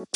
[0.00, 0.14] अर्जुन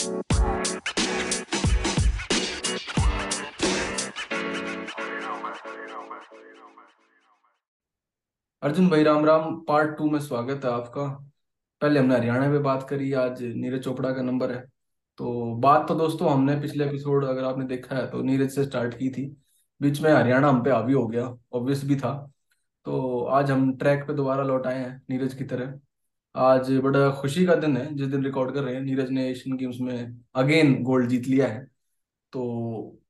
[8.88, 11.06] भाई, Ram Ram part two में स्वागत है आपका।
[11.80, 14.64] पहले हमने हरियाणा पे बात करी, आज नीरज चोपड़ा का नंबर है।
[15.18, 18.94] तो बात तो दोस्तों हमने पिछले एपिसोड अगर आपने देखा है तो नीरज से स्टार्ट
[18.94, 19.36] की थी।
[19.80, 22.32] बीच में हरियाणा हम पे हावी हो गया ऑब्वियस भी था।
[22.84, 25.80] तो आज हम ट्रैक पे दोबारा लौट आए हैं, नीरज की तरह।
[26.34, 29.56] आज बड़ा खुशी का दिन है, जिस दिन रिकॉर्ड कर रहे हैं, नीरज ने एशियन
[29.56, 31.64] गेम्स में अगेन गोल्ड जीत लिया है।
[32.32, 32.42] तो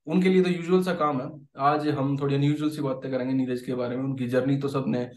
[0.07, 3.61] उनके लिए तो यूजुअल सा काम है। आज हम थोड़ी अनयूजुअल सी बातें करेंगे नीरज
[3.63, 5.09] के बारे में। उनकी जर्नी तो सबने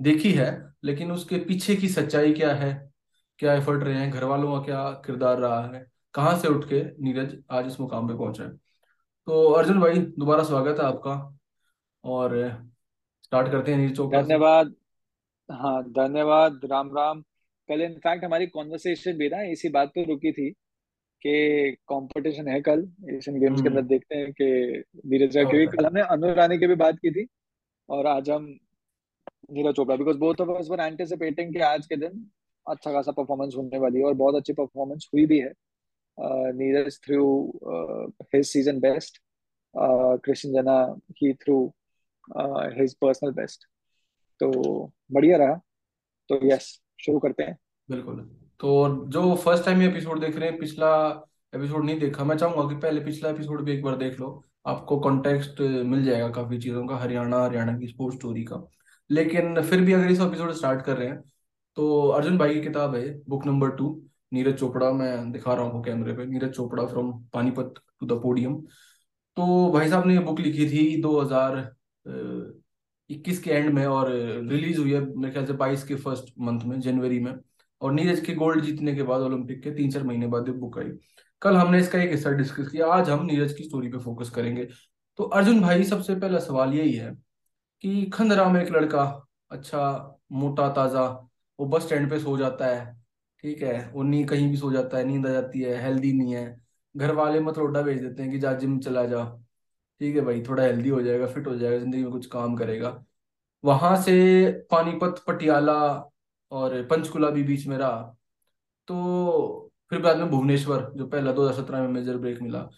[0.00, 0.50] देखी है,
[0.84, 2.72] लेकिन उसके पीछे की सच्चाई क्या है?
[3.38, 4.10] क्या एफर्ट रहे हैं?
[4.10, 5.86] घर वालों का क्या किरदार रहा है?
[6.14, 8.48] कहाँ से उठ के नीरज आज इस मुकाम पे पहुँचे
[9.28, 11.14] तो अर्जुन भाई, दोबारा स्वागत है आपका।
[12.04, 12.32] और
[13.24, 14.74] स्टार्ट करते हैं नीरज से धन्यवाद।
[15.48, 17.22] हाँ धन्यवाद। राम राम।
[17.70, 20.50] कल इनफैक्ट हमारी कॉन्वर्सेशन भी ना इसी बात पे रुकी थी
[21.22, 25.76] कि कंपटीशन है कल एशियन गेम्स के अंदर हम्म देखते हैं कि नीरज का क्योंकि
[25.76, 27.26] कल हमने अनु रानी की भी बात की थी
[27.88, 28.44] और आज हम
[29.52, 32.30] Neeraj Chopra because both of us were anticipating कि आज के दिन
[32.66, 35.52] अच्छा खासा परफॉर्मेंस होने वाली है और बहुत अच्छी परफॉर्मेंस हुई भी है।
[36.52, 37.24] Neeraj threw
[38.34, 39.22] his season best
[40.24, 40.78] Krishna Jena
[41.22, 41.64] he threw
[42.80, 43.64] his personal best
[44.40, 44.50] तो
[45.12, 45.60] बढ़िया रहा।
[46.28, 47.56] तो यस शुरू करते हैं।
[47.88, 48.16] बिल्कुल।
[48.60, 50.90] तो जो फ़र्स्ट टाइम एपिसोड देख रहे हैं, पिछला
[51.52, 54.98] एपिसोड नहीं देखा, मैं चाहूँगा कि पहले पिछला एपिसोड भी एक बार देख लो। आपको
[55.00, 58.62] कॉन्टेक्स्ट मिल जाएगा काफ़ी चीज़ों का, हरियाणा हरियाणा की स्पोर्ट्स स्टोरी का।
[59.10, 61.20] लेकिन फिर भी अगर इस एपिसोड स्टार्ट कर रहे हैं
[61.76, 63.88] तो अर्जुन भाई की किताब है book number two
[64.32, 64.90] Neeraj Chopra.
[64.92, 68.54] मैं दिखा रहा हूँ कैमरे पे, Neeraj Chopra from Panipat to the podium
[69.36, 71.00] तो भाई साहब ने ये बुक लिखी थी
[73.10, 74.10] 2021 के एंड में और
[74.48, 77.34] रिलीज़ हुई है मेरे ख्याल से 22 के फ़र्स्ट मंथ में, जनवरी में।
[77.80, 80.78] और नीरज के गोल्ड जीतने के बाद ओलंपिक के तीन चार महीने बाद ये बुक
[80.78, 80.90] आई।
[81.42, 84.68] कल हमने इसका एक हिस्सा डिस्कस किया। आज हम नीरज की स्टोरी पे फोकस करेंगे।
[85.16, 87.16] तो अर्जुन भाई, सबसे पहला सवाल यही है
[87.82, 91.28] कि खंदरा में एक लड़का अच्छा मोटा, ताज़ा,
[91.60, 93.02] वो बस स्टैंड पे सो जाता है,
[93.42, 93.90] ठीक है?
[93.94, 96.60] वो नहीं कहीं भी सो जाता है, नींद आ जाती है हेल्दी नहीं है।
[96.96, 99.42] घर वाले मत रोडा भेज देते हैं कि जा जिम चला जा।
[100.00, 103.04] ठीक है भाई, थोड़ा हेल्दी हो जाएगा फिट हो जाएगा, ज़िंदगी में कुछ काम करेगा।
[103.64, 105.74] वहाँ से पानीपत, पटियाला
[106.52, 108.16] और पंचकुला भी बीच में रहा।
[108.88, 112.68] तो फिर बाद में भुवनेश्वर, जो पहला 2017 में मेजर ब्रेक मिला।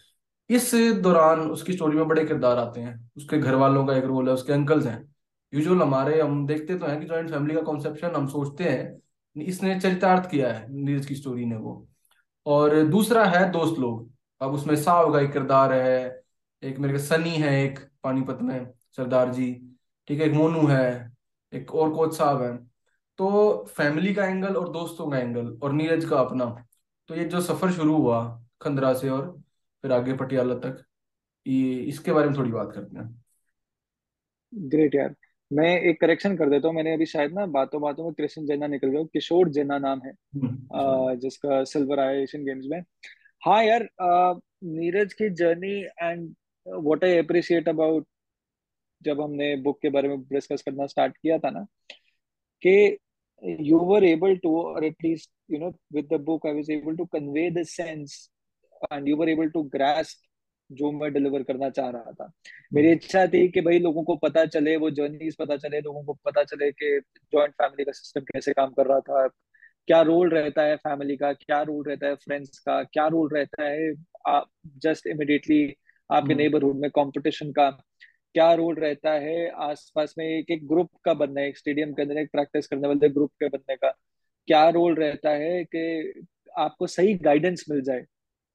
[0.49, 4.27] इस दौरान उसकी स्टोरी में बड़े किरदार आते हैं। उसके घर वालों का एक रोल
[4.27, 5.13] है, उसके अंकल्स हैं।
[5.53, 9.01] यूजुअल हमारे, हम देखते तो हैं कि जॉइंट फैमिली का कॉन्सेप्शन हम सोचते हैं,
[9.35, 11.87] इसने चरितार्थ किया है, नीरज की स्टोरी ने वो।
[12.45, 14.09] और दूसरा है दोस्त लोग।
[14.41, 16.22] अब उसमें साव का एक किरदार है
[16.63, 21.11] एक मेरे के सनी है एक पानीपत में सरदार जी। ठीक है एक मोनू है
[21.53, 22.57] एक और कोच साहब है।
[23.17, 26.45] तो फैमिली का एंगल और दोस्तों का एंगल और नीरज का अपना।
[27.07, 29.41] तो ये जो सफ़र शुरू हुआ खंदरा से और
[29.81, 30.85] फिर आगे पटियाला तक
[31.47, 33.23] ये इसके बारे में थोड़ी बात करते हैं।
[34.53, 35.15] ग्रेट यार।
[35.53, 38.67] मैं एक करेक्शन कर देता हूँ। मैंने अभी शायद ना बातों बातों में कृष्ण जेना
[38.67, 42.81] निकल गया किशोर जेना नाम है हम्म सॉरी अ, जिसका सिल्वर आया एशियन गेम्स में।
[43.45, 46.35] हाँ यार अ, नीरज की journey and
[46.67, 48.07] what I appreciate about
[49.01, 51.65] जब हमने बुक के बारे में डिस्कस करना स्टार्ट किया था ना
[52.61, 52.97] कि
[53.61, 56.95] you were able to or at least you know with the book i was able
[56.97, 58.13] to convey the sense
[58.91, 60.29] and you were able to grasp
[60.71, 62.31] जो मैं डिलीवर करना चाह रहा था।
[62.73, 66.13] मेरी इच्छा थी कि भाई लोगों को पता चले वो जर्नीज पता चले लोगों को
[66.13, 67.01] पता चले कि
[67.33, 69.27] जॉइंट फैमिली का सिस्टम कैसे काम कर रहा था
[69.87, 73.63] क्या रोल रहता है फैमिली का क्या रोल रहता है फ्रेंड्स का क्या रोल रहता
[73.63, 73.93] है
[74.77, 75.75] जस्ट इमिडिएटली
[76.11, 77.69] आपके हम्म। नेबरहुड में कंपटीशन का
[78.33, 79.49] क्या रोल रहता है?
[79.49, 82.87] आसपास में एक एक ग्रुप का बनना है एक स्टेडियम के अंदर एक प्रैक्टिस करने
[82.87, 83.89] वाले ग्रुप के बनने का।
[84.47, 86.23] क्या रोल रहता है कि
[86.57, 88.05] आपको सही गाइडेंस मिल जाए?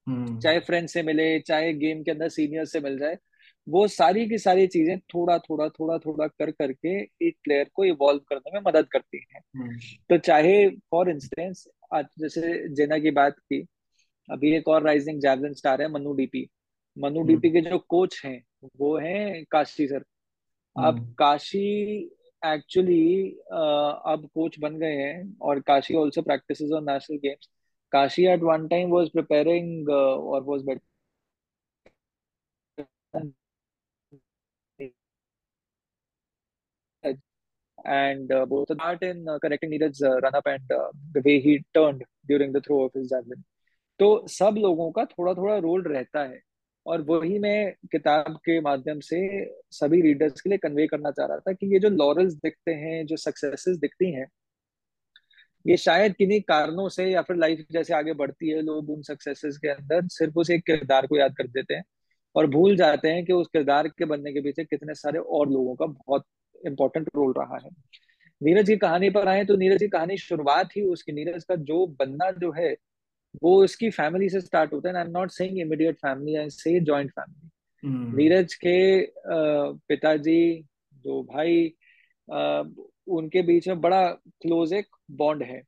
[0.09, 3.19] हम्म। चाहे फ्रेंड से मिले चाहे गेम के अंदर सीनियर से मिल जाए
[3.69, 8.19] वो सारी की सारी चीज़ें थोड़ा थोड़ा थोड़ा थोड़ा कर करके एक प्लेयर को इवॉल्व
[8.19, 9.79] करने में मदद करती हैं। हम्म।
[10.11, 13.67] तो चाहे फॉर इंस्टेंस आज जैसे जेना की बात की
[14.31, 16.49] अभी एक और राइजिंग जैवलिन स्टार है Manu DP
[16.99, 18.43] Manu DP hmm के जो कोच हैं
[18.81, 20.05] वो हैं काशी सर।
[20.77, 21.67] अब हम्म। काशी
[22.43, 23.31] एक्चुअली
[24.13, 27.49] अब कोच बन गए हैं और Kashi also practises on national games
[27.93, 30.87] Kashi at one time was preparing और was better
[37.85, 41.23] and uh, both of that in uh, correcting Neeraj's uh, run up and uh, the
[41.25, 43.45] way he turned during the throw of his javelin.
[44.01, 46.41] तो सब लोगों का थोड़ा थोड़ा role रहता है।
[46.89, 49.19] और वही मैं किताब के माध्यम से
[49.71, 53.07] सभी रीडर्स के लिए कन्वे करना चाह रहा था कि ये जो लॉरल्स दिखते हैं,
[53.07, 54.27] जो सक्सेसेस दिखती हैं,
[55.65, 59.59] ये शायद किन्हीं कारणों से या फिर लाइफ जैसे आगे बढ़ती है, लोग उन सक्सेसेस
[59.59, 61.85] के अंदर सिर्फ़ उस एक किरदार को याद कर देते हैं
[62.35, 65.75] और भूल जाते हैं कि उस किरदार के बनने के पीछे कितने सारे और लोगों
[65.77, 66.25] का बहुत
[66.67, 67.71] इंपॉर्टेंट रोल रहा है।
[68.41, 71.87] नीरज की कहानी पर आए तो नीरज की कहानी शुरुआत ही उसकी, नीरज का जो
[72.01, 72.75] बनना जो है
[73.43, 76.81] वो उसकी फैमिली से स्टार्ट होता है I am not saying immediate family I say
[76.81, 77.51] joint family
[78.17, 79.07] Neeraj के
[79.89, 80.65] पिताजी
[81.05, 81.75] दो भाई
[83.09, 85.63] उनके बीच में बड़ा क्लोज एक बॉन्ड है.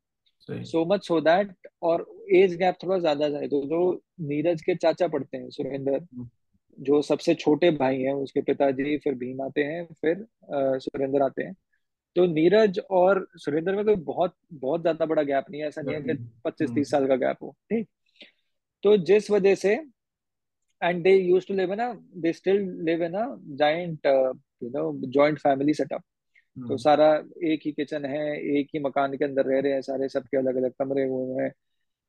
[0.65, 5.09] सो मच सो दैट और एज गैप थोड़ा ज़्यादा जाए तो जो नीरज के चाचा
[5.09, 6.29] पढ़ते हैं सुरेंद्र हम्म।
[6.79, 11.55] जो सबसे छोटे भाई हैं उसके पिताजी फिर भीम आते हैं फिर सुरेंद्र आते हैं.
[12.17, 15.95] तो नीरज और सुरेंद्र में कोई बहुत बहुत ज़्यादा बड़ा गैप नहीं है ऐसा नहीं
[15.95, 16.15] है कि
[16.45, 17.89] पच्चीस तीस साल का गैप हो ठीक?
[18.85, 19.75] तो जिस वजह से
[20.83, 21.81] and they use to live in
[22.17, 23.13] they still live in
[23.59, 26.03] joint you know joint family setup
[26.57, 27.09] तो हम्म। सारा
[27.45, 28.23] एक ही किचन है
[28.59, 31.53] एक ही मकान के अंदर रह रहे हैं सारे सबके अलग अलग कमरे हुए हैं।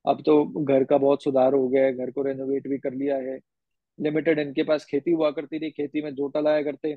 [0.06, 3.18] अब तो घर का बहुत सुधार हो गया है घर को रेनोवेट भी कर लिया
[3.18, 3.38] है।
[4.00, 6.96] लिमिटेड इनके पास खेती हुआ करती थी खेती में जोटा लाया करते।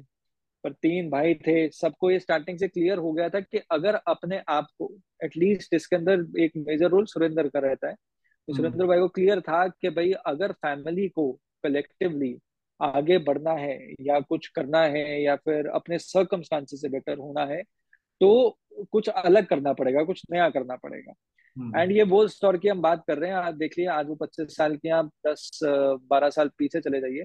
[0.64, 4.40] पर तीन भाई थे सबको ये स्टार्टिंग से क्लियर हो गया था कि अगर अपने
[4.48, 4.90] आप को
[5.24, 9.08] एटलीस्ट इसके अंदर एक मेजर रोल सुरेंद्र का रहता है तो हम्म। सुरेंद्र भाई को
[9.10, 11.30] क्लियर था कि भाई अगर फैमिली को
[11.64, 12.36] कलेक्टिवली
[12.80, 17.62] आगे बढ़ना है या कुछ करना है या फिर अपने सर्कमस्टांसेस से बेटर होना है
[18.20, 18.58] तो
[18.92, 21.12] कुछ अलग करना पड़ेगा कुछ नया करना पड़ेगा
[21.56, 24.06] एंड हम्म। ये वो स्टोर की हम बात कर रहे हैं आज देख लिये आज
[24.08, 25.58] वो पच्चीस साल के आप दस
[26.10, 27.24] बारह साल पीछे चले जाइए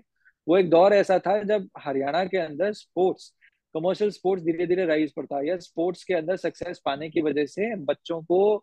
[0.50, 3.34] वो एक दौर ऐसा था जब हरियाणा के अंदर स्पोर्ट्स
[3.75, 7.46] कमर्शियल स्पोर्ट्स धीरे धीरे राइज पर था। या स्पोर्ट्स के अंदर सक्सेस पाने की वजह
[7.46, 8.57] से बच्चों को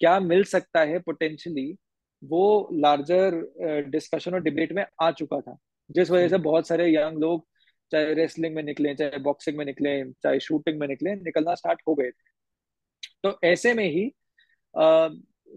[0.00, 1.72] क्या मिल सकता है पोटेंशियली
[2.22, 3.34] वो लार्जर
[3.90, 5.56] डिस्कशन और डिबेट में आ चुका था।
[5.90, 7.46] जिस वजह से बहुत सारे यंग लोग,
[7.92, 11.94] चाहे रेसलिंग में निकले, चाहे बॉक्सिंग में निकले, चाहे शूटिंग में निकले, निकलना स्टार्ट हो
[11.94, 12.30] गए थे।
[13.22, 14.10] तो ऐसे में ही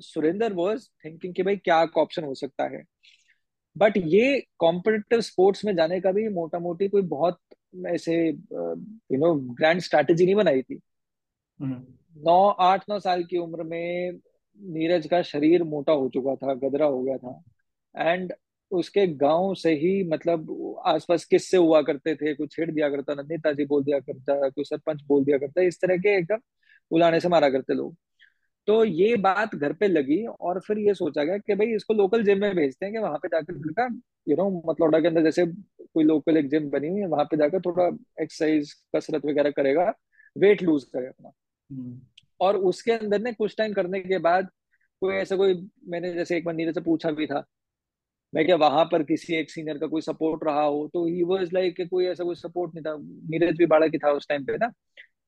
[0.01, 2.83] सुरेंद्र वॉज़ थिंकिंग कि भाई क्या ऑप्शन हो सकता है?
[3.79, 7.39] बट ये कॉम्पिटिटिव स्पोर्ट्स में जाने का भी मोटा मोटी कोई बहुत
[7.87, 10.79] ऐसे यू नो ग्रैंड स्ट्रैटेजी नहीं बनाई थी।
[11.59, 14.11] नौ आठ नौ साल की उम्र में
[14.59, 17.41] नीरज का शरीर मोटा हो चुका था गदरा हो गया था।
[17.95, 18.33] एंड
[18.71, 20.49] उसके गाँव से ही मतलब
[20.85, 25.01] आसपास किससे हुआ करते थे कुछ छेड़ दिया करता नेताजी बोल दिया करता कोई सरपंच
[25.07, 26.39] बोल दिया करता इस तरह के एकदम
[26.91, 27.95] उलाने से मारा करते लोग।
[28.69, 32.23] तो ये बात घर पे लगी और फिर ये सोचा गया कि भाई इसको लोकल
[32.23, 33.85] जिम में भेजते हैं कि वहाँ पे जाकर लड़का
[34.29, 35.45] यू नो मतलब के अंदर जैसे
[35.81, 37.85] कोई लोकल एक जिम बनी हुई है वहाँ पे जाकर थोड़ा
[38.23, 39.93] एक्सरसाइज कसरत वगैरह करेगा
[40.37, 41.31] वेट लूज करे अपना।
[41.71, 42.01] हम्म।
[42.39, 44.49] और उसके अंदर ने कुछ टाइम करने के बाद
[45.01, 47.45] कोई ऐसा कोई मैंने जैसे एक बार नीरज से पूछा भी था
[48.35, 50.89] मैं क्या वहाँ पर किसी एक सीनियर का कोई सपोर्ट रहा हो?
[50.93, 52.97] तो ही वाज लाइक कोई ऐसा कोई सपोर्ट नहीं था
[53.29, 54.71] नीरज भी बाड़ा की था उस टाइम पे ना।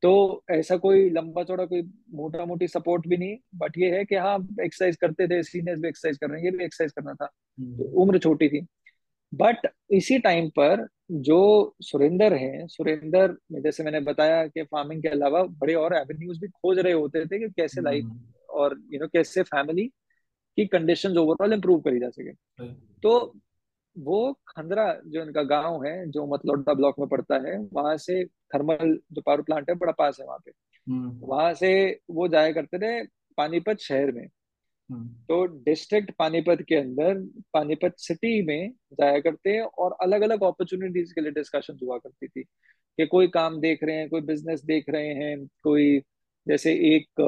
[0.03, 1.81] तो ऐसा कोई लंबा चौड़ा कोई
[2.13, 5.87] मोटा मोटी सपोर्ट भी नहीं बट ये है कि हाँ एक्सरसाइज करते थे सीनियर्स भी
[5.87, 8.65] एक्सरसाइज कर रहे हैं ये भी एक्सरसाइज करना था। तो उम्र छोटी थी।
[9.33, 11.39] बट इसी टाइम पर जो
[11.81, 16.79] सुरेंद्र है सुरेंद्र जैसे मैंने बताया कि फ़ार्मिंग के अलावा बड़े और एवेन्यूज भी खोज
[16.79, 18.19] रहे होते थे कि कैसे लाइफ हम्म।
[18.49, 19.87] और यू नो कैसे फैमिली
[20.57, 22.33] की कंडीशंस ओवरऑल इम्प्रूव करी जा सके।
[23.03, 23.33] तो
[23.97, 28.99] वो खंदरा जो इनका गाँव है जो मतलौडा ब्लॉक में पड़ता है वहाँ से थर्मल
[29.13, 30.51] जो पावर प्लांट है बड़ा पास है वहाँ पे
[30.87, 31.71] हम्म। वहाँ से
[32.09, 33.03] वो जाया करते थे
[33.37, 34.25] पानीपत शहर में
[34.89, 37.19] हम्म। तो डिस्ट्रिक्ट पानीपत के अंदर
[37.53, 42.27] पानीपत सिटी में जाया करते हैं और अलग अलग अपॉर्चुनिटीज़ के लिए डिस्कशन हुआ करती
[42.27, 45.99] थी कि कोई काम देख रहे हैं कोई बिज़नेस देख रहे हैं कोई
[46.47, 47.21] जैसे एक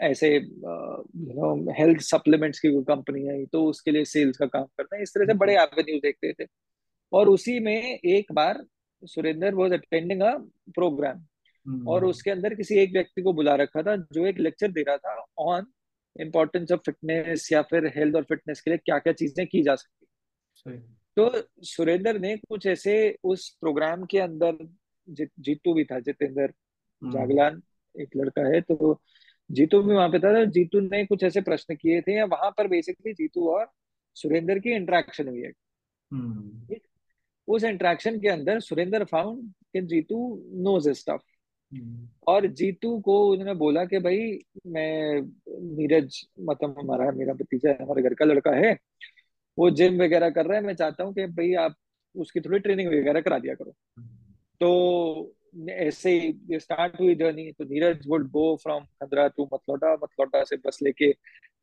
[0.00, 4.64] ऐसे यू नो हेल्थ सप्लीमेंट्स की कोई कंपनी है तो उसके लिए सेल्स का काम
[4.78, 6.46] करते हैं इस तरह से बड़े एवेन्यू देखते थे
[7.12, 8.64] और उसी में एक बार
[9.06, 10.36] Surender was attending a
[10.74, 14.82] programme और उसके अंदर किसी एक व्यक्ति को बुला रखा था जो एक लेक्चर दे
[14.82, 15.66] रहा था ऑन
[16.16, 19.74] इम्पोर्टेंस ऑफ़ फिटनेस या फिर हेल्थ और फिटनेस के लिए क्या क्या चीज़ें की जा
[19.74, 20.06] सकती
[21.16, 21.30] तो
[21.64, 22.94] सुरेंद्र ने कुछ ऐसे
[23.24, 24.56] उस प्रोग्राम के अंदर
[25.08, 27.62] जीतू भी था जितेंद्र हम्म। जागलान
[27.94, 29.00] एक लड़का है तो
[29.50, 32.68] जीतू भी वहाँ पे था जीतू ने कुछ ऐसे प्रश्न किए थे या वहाँ पर
[32.68, 33.70] बेसिकली जीतू और
[34.16, 35.52] सुरेंद्र की इंटरेक्शन हुई है।
[36.10, 36.76] हम्म।
[37.48, 40.18] उस इंट्रैक्शन के अंदर सुरेंद्र फाउंड कि जीतू
[40.54, 41.22] नोज़ स्टफ़
[42.26, 45.20] और जीतू को उन्होंने बोला कि भाई मैं
[45.76, 48.76] नीरज मतलब हमारा मेरा भतीजा है हमारे घर का लड़का है
[49.58, 51.74] वो जिम वगैरह कर रहा है मैं चाहता हूँ कि भाई आप
[52.14, 53.72] उसकी थोड़ी ट्रेनिंग वगैरह करा दिया करो।
[54.60, 60.42] तो ऐसे ही स्टार्ट हुई जर्नी तो Neeraj would go from Khandra to Matlauda Matlauda
[60.44, 61.08] से बस लेके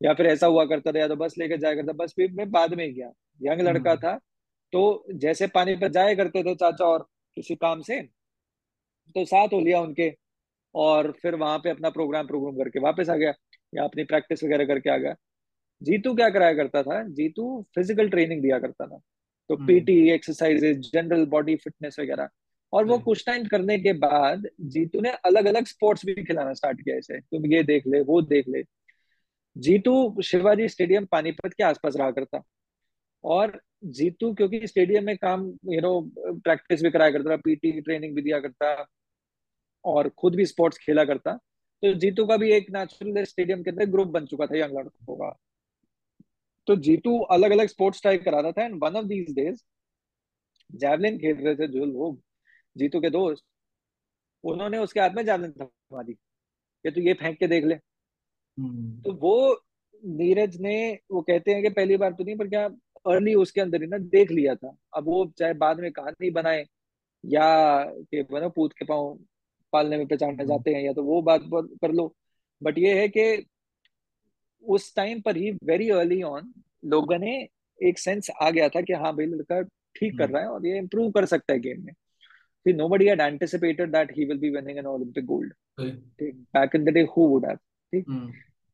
[0.00, 2.50] या फिर ऐसा हुआ करता था या तो बस लेके जाया करता बस भी मैं
[2.50, 4.18] बाद में गया। यंग लड़का हम्म। था
[4.72, 8.02] तो जैसे पानी पर जाया करते थे चाचा और किसी काम से
[9.14, 10.14] तो साथ हो लिया उनके
[10.74, 13.32] और फिर वहाँ पे अपना प्रोग्राम प्रोग्राम करके वापस आ गया
[13.74, 15.14] या अपनी प्रैक्टिस वगैरह करके आ गया।
[15.82, 17.02] जीतू क्या कराया करता था?
[17.02, 19.00] जीतू फ़िज़िकल ट्रेनिंग दिया करता था।
[19.48, 22.28] तो हम्म। PT exercises general body fitness वगैरह।
[22.72, 26.80] और वो कुछ टाइम करने के बाद जीतू ने अलग अलग स्पोर्ट्स भी खिलाना स्टार्ट
[26.80, 28.62] किया इसे। तुम ये देख ले वो देख ले।
[29.56, 32.42] जीतू शिवाजी स्टेडियम पानीपत के आसपास रहा करता।
[33.24, 38.14] और जीतू क्योंकि स्टेडियम में काम यू नो प्रैक्टिस भी कराया करता था पीटी ट्रेनिंग
[38.16, 38.86] भी दिया करता
[39.84, 41.32] और खुद भी स्पोर्ट्स खेला करता।
[41.82, 45.16] तो जीतू का भी एक नेचुरल स्टेडियम के अंदर ग्रुप बन चुका था यंग लड़कों
[45.16, 45.38] का।
[46.66, 49.62] तो जीतू अलग अलग स्पोर्ट्स ट्राई करा रहा था and one of these days
[50.74, 52.22] javelin खेल रहे थे जो लोग
[52.76, 53.44] जीतू के दोस्त
[54.44, 56.12] उन्होंने उसके हाथ में जैवलिन थमा दी।
[56.84, 59.60] कि तू ये फेंक के देख ले। हम्म। तो वो
[60.04, 62.68] नीरज ने वो कहते हैं कि पहली बार तो नहीं पर क्या
[63.06, 66.66] अर्ली उसके अंदर ही ना देख लिया था। अब वो चाहे बाद में कहानी बनाए
[67.24, 69.18] या कि वो ना पूत के पाँव
[69.72, 72.14] पालने में पहचाने हम्म जाते हैं या तो वो बात कर लो।
[72.62, 73.46] बट ये है कि
[74.64, 76.52] उस टाइम पर ही वेरी अर्ली ऑन
[76.84, 77.48] लोगों ने
[77.82, 79.62] एक सेंस आ गया था कि हाँ भाई लड़का
[79.96, 81.92] ठीक कर हम्म, रहा है और ये इम्प्रूव कर सकता है गेम में।
[82.64, 85.50] फिर nobody had anticipated that he will be winning an Olympic gold.
[86.20, 87.58] ठीक back in the day who would have
[87.92, 88.04] ठीक।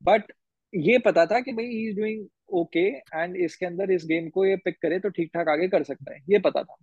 [0.03, 0.33] बट
[0.75, 2.81] ये पता था कि भाई he is doing okay
[3.14, 6.12] and इसके अंदर इस गेम को ये पिक करे तो ठीक ठाक आगे कर सकता
[6.14, 6.76] है, ये पता था।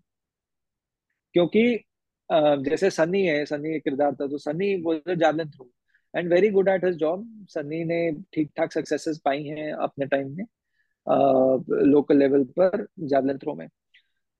[1.36, 1.80] क्योंकि
[2.30, 5.70] जैसे सनी है सनी एक किरदार था तो सनी वो javelin throw
[6.14, 8.00] and very good at his job Sunny ने
[8.34, 10.46] ठीक ठाक सक्सेसेस पाई हैं अपने टाइम में
[11.86, 13.68] लोकल लेवल पर जैवलिन थ्रो में।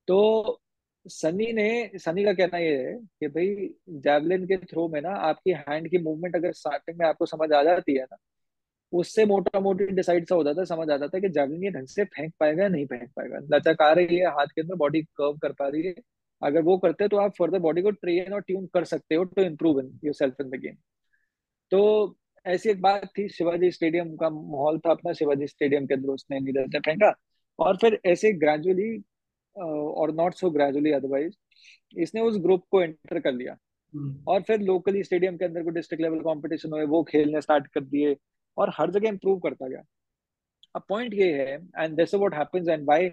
[0.08, 0.60] तो
[1.06, 3.68] सनी ने सनी का कहना ये है कि भाई
[4.02, 7.62] जैवलिन के थ्रो में ना आपकी हैंड की मूवमेंट अगर स्टार्टिंग में आपको समझ आ
[7.62, 8.16] जाती है ना
[8.92, 11.70] उससे मोटा मोटी डिसाइड सा हो जाता है समझ आ जाता है कि जैवलिन ये
[11.70, 14.74] ढंग से फेंक पाएगा या नहीं फेंक पाएगा। लचक आ रही है हाथ के अंदर
[14.76, 15.94] बॉडी कर्व कर पा रही है।
[16.42, 19.24] अगर वो करते हैं तो आप फर्दर बॉडी को ट्रेन और ट्यून कर सकते हो
[19.24, 20.74] to improve in yourself in the game
[21.72, 22.16] तो
[22.46, 26.40] ऐसी एक बात थी शिवाजी स्टेडियम का माहौल था अपना शिवाजी स्टेडियम के अंदर उसने
[26.40, 27.12] नीरज ने फेंका।
[27.58, 28.90] और फिर ऐसे ग्रेजुअली
[29.56, 31.34] और नॉट सो ग्रेजुअली अदरवाइज़
[31.96, 33.56] इसने उस ग्रुप को एंटर कर लिया।
[33.94, 37.66] हम्म। और फिर लोकली स्टेडियम के अंदर को डिस्ट्रिक्ट लेवल कंपटीशन हुए वो खेलने स्टार्ट
[37.66, 38.14] कर दिए।
[38.58, 39.82] और हर जगह इंप्रूव करता गया।
[40.74, 43.08] अब पॉइंट ये है and this what happens and why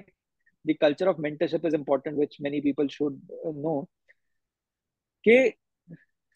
[0.66, 3.20] the culture of mentorship is important which many people should
[3.58, 3.82] know
[5.24, 5.54] कि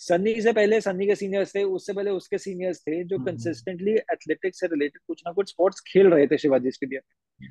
[0.02, 3.92] सन्नी से पहले सन्नी के सीनियर्स थे उससे पहले उसके सीनियर्स थे जो हम्म कंसिस्टेंटली
[3.92, 7.48] एथलेटिक्स से रिलेटेड कुछ ना कुछ स्पोर्ट्स खेल रहे थे Shivaji stadium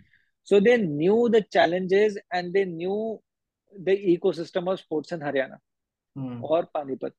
[0.49, 3.23] so they knew the challenges and they knew
[3.75, 5.59] the ecosystem of sports in Haryana
[6.17, 6.45] hmm.
[6.45, 7.15] और पानीपत।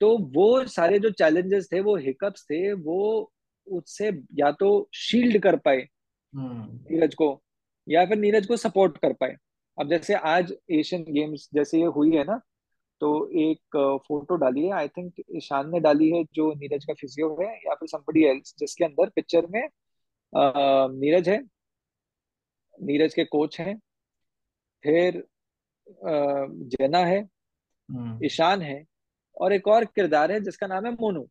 [0.00, 3.32] तो वो सारे जो चैलेंजेस थे वो हिकअप्स थे वो
[3.66, 5.86] उससे या तो शील्ड कर पाए
[6.34, 7.28] हम्म। नीरज को
[7.86, 9.36] या फिर नीरज को सपोर्ट कर पाए।
[9.78, 12.40] अब जैसे आज एशियन गेम्स जैसे ये हुई है ना
[13.00, 13.76] तो एक
[14.08, 17.74] फ़ोटो डाली है आई थिंक ईशान ने डाली है जो नीरज का फिजियो है या
[17.74, 19.62] फिर समबडी एल्स जिसके अंदर पिक्चर में
[20.32, 21.40] नीरज है
[22.78, 23.76] नीरज के कोच हैं
[24.84, 25.22] फिर
[26.72, 27.20] जेना है
[27.88, 28.84] हम्म। ईशान है
[29.36, 31.28] और एक और किरदार है जिसका नाम है Monu.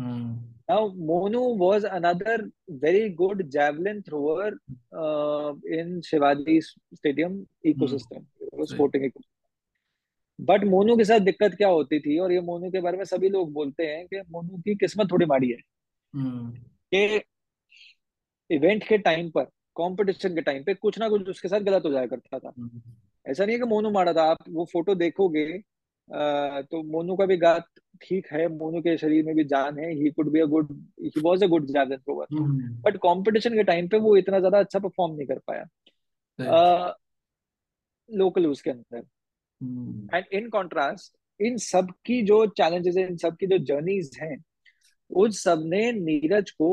[0.00, 0.52] Hmm.
[0.70, 2.50] Now, Monu was another
[2.84, 4.50] very good javelin thrower
[4.96, 6.58] uh, in Shivaji
[6.94, 9.26] Stadium hmm, ecosystem, सही sporting ecosystem.
[10.40, 13.28] बट मोनू के साथ दिक्कत क्या होती थी और ये मोनू के बारे में सभी
[13.28, 15.58] लोग बोलते हैं कि मोनू की किस्मत थोड़ी माड़ी है।
[16.14, 16.50] हम्म।
[16.94, 17.22] कि
[18.50, 19.44] इवेंट के टाइम पर
[19.76, 22.82] कंपटीशन के टाइम पे कुछ ना कुछ उसके साथ गलत हो जाया करता था। हम्म।
[23.26, 25.71] ऐसा नहीं है कि मोनू मारा था आप वो फ़ोटो देखोगे
[26.12, 27.66] तो मोनू का भी गात
[28.02, 31.20] ठीक है मोनू के शरीर में भी जान है he could be a good he
[31.20, 32.26] was a good javelin thrower
[32.82, 35.64] but competition के टाइम पे वो इतना ज़्यादा अच्छा परफॉर्म नहीं कर पाया।
[38.10, 39.02] लोकल उसके अंदर।
[40.16, 44.36] एंड इन कॉन्ट्रास्ट इन सब की जो चैलेंजेस हैं इन सब की जो जर्नीज हैं
[45.10, 46.70] उस सबने नीरज को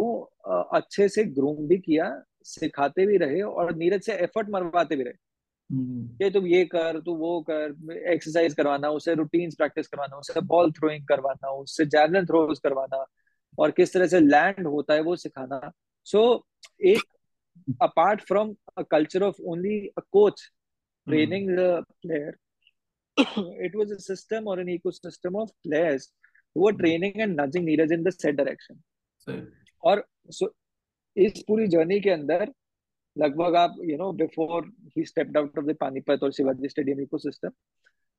[0.73, 2.11] अच्छे से ग्रूम भी किया
[2.43, 5.28] सिखाते भी रहे और नीरज से एफर्ट मरवाते भी रहे।
[5.71, 10.41] हम्म। कि तुम ये कर तू वो कर एक्सरसाइज करवाना उसे रूटीन्स प्रैक्टिस करवाना उसे
[10.41, 13.05] बॉल थ्रोइंग करवाना उससे जैवलिन थ्रोज करवाना
[13.59, 15.71] और किस तरह से लैंड होता है वो सिखाना।
[16.05, 17.03] सो so, एक
[17.81, 20.41] apart from a culture of only a coach
[21.07, 22.37] training the player
[23.17, 26.11] it was a system or an ecosystem of players
[26.55, 28.77] who were training and nudging Neeraj in the said direction.
[29.83, 30.47] और so,
[31.17, 32.51] इस पूरी journey के अंदर
[33.17, 37.49] लगभग आप you know before he stepped out of the Panipat और Shivaji stadium ecosystem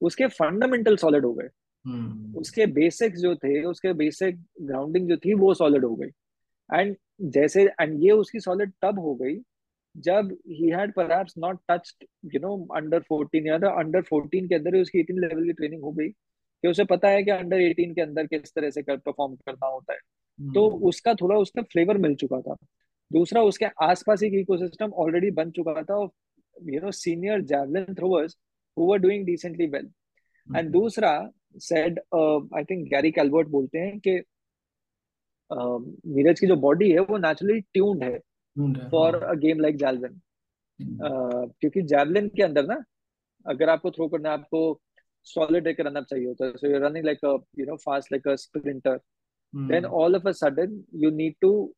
[0.01, 1.49] उसके fundamental solid हो गए।
[1.87, 6.09] हम्म। उसके बेसिक्स जो थे उसके बेसिक ग्राउंडिंग जो थी वो सॉलिड हो गई।
[6.75, 9.39] एंड जैसे एंड ये उसकी सॉलिड तब हो गई
[9.97, 14.75] जब he had perhaps not touched you know under 14 या अंडर 14 के अंदर
[14.75, 16.09] ही उसकी इतनी लेवल की ट्रेनिंग हो गई
[16.63, 19.67] कि उसे पता है कि अंडर एटीन के अंदर किस तरह से कर परफॉर्म करना
[19.67, 19.99] होता है।
[20.55, 22.57] तो हम्म उसका थोड़ा उसका फ्लेवर मिल चुका था।
[23.13, 26.09] दूसरा उसके आसपास एक इकोसिस्टम ऑलरेडी बन चुका था
[26.57, 28.37] you know senior javelin throwers
[28.79, 29.91] who were doing decently well
[30.57, 31.99] and दूसरा said
[32.57, 34.19] I think Gary Calvert बोलते हैं कि
[35.51, 38.19] uh, नीरज की जो बॉडी है वो नेचुरली ट्यून्ड है
[38.91, 40.21] for a game like javelin
[40.81, 42.85] क्योंकि जैवलिन के अंदर ना
[43.47, 44.81] अगर आपको थ्रो करना है आपको
[45.25, 48.13] सॉलिड एक रन अप चाहिए होता है। So you running like a you know fast
[48.13, 49.01] like a sprinter
[49.55, 51.75] then all of a sudden you need to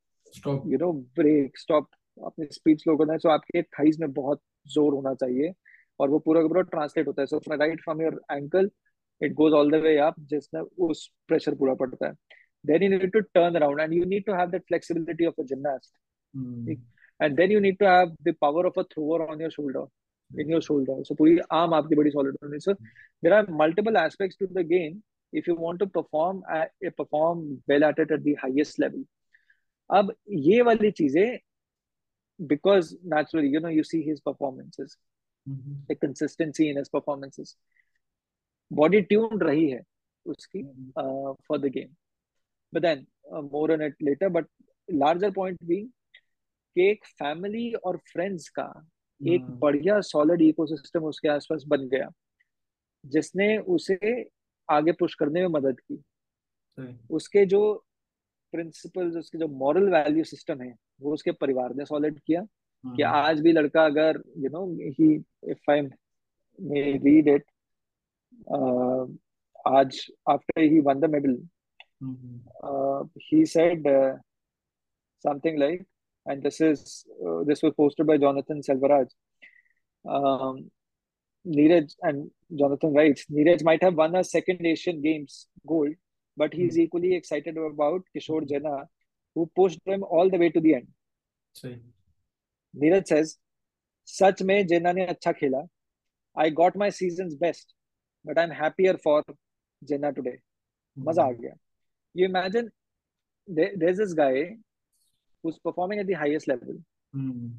[0.73, 1.89] you know brake stop
[2.27, 4.41] अपनी स्पीड स्लो करना है सो आपके थाइज में बहुत
[4.75, 5.53] ज़ोर होना चाहिए
[6.01, 8.71] और वो पूरा का पूरा ट्रांसलेट होता है। So from right from your ankle
[9.21, 12.12] it goes all the way up जिसमें उस प्रेशर पूरा पड़ता है।
[12.65, 15.45] Then you need to turn around and you need to have that flexibility of a
[15.45, 15.97] gymnast
[17.21, 19.87] and then you need to have the power of a thrower on your shoulder
[20.31, 20.95] in your shoulder.
[21.07, 22.75] So पूरी arm आपकी बड़ी solid होनी So
[23.23, 24.95] there are multiple aspects to the game
[25.33, 29.03] if you want to perform at, perform well at it at the highest level.
[29.92, 31.38] अब ये वाली चीज़ें
[32.40, 34.96] because naturally you know you see his performances
[35.94, 37.56] consistency in his performances
[38.72, 39.80] body tune रही है
[40.26, 40.62] उसकी
[41.49, 41.94] for the game
[42.75, 44.46] but then more on it later but
[44.92, 45.90] larger point भी
[46.78, 48.88] एक family और फ्रेंड्स का
[49.28, 49.50] एक mm.
[49.50, 52.11] बढ़िया सॉलिड इकोसिस्टम उसके आसपास बन गया
[53.06, 54.28] जिसने उसे
[54.70, 56.02] आगे पुश करने में मदद की।
[57.11, 57.87] उसके जो
[58.52, 63.02] प्रिंसिपल्स उसके जो मॉरल वैल्यू सिस्टम है वो उसके परिवार ने सॉलिड किया हम्म। कि
[63.02, 64.66] आज भी लड़का अगर you know
[65.50, 65.80] if I
[66.59, 67.44] may read it
[69.66, 71.38] आज after he won the medal
[73.25, 73.88] he said
[75.25, 75.87] something like
[76.26, 76.82] and this is
[77.47, 79.14] this was posted by Jonathan Selvaraj
[81.47, 85.97] Neeraj and Jonathan writes Neeraj might have won a second Asian Games gold
[86.37, 88.89] but he's hmm, equally excited about Kishore Jena,
[89.37, 90.89] who pushed them all the way to the end.
[91.55, 91.81] सही
[92.75, 93.39] Neeraj says,
[94.07, 95.69] सच में जेना ने अच्छा खेला
[96.37, 97.75] I got my season's best,
[98.25, 99.23] but I'm happier for
[99.83, 100.38] Jenna today.
[100.99, 101.55] मज़ा आ हम्म गया.
[102.14, 102.71] You imagine
[103.49, 104.57] there, there's this guy
[105.42, 106.75] who's performing at the highest level.
[107.14, 107.53] Hmm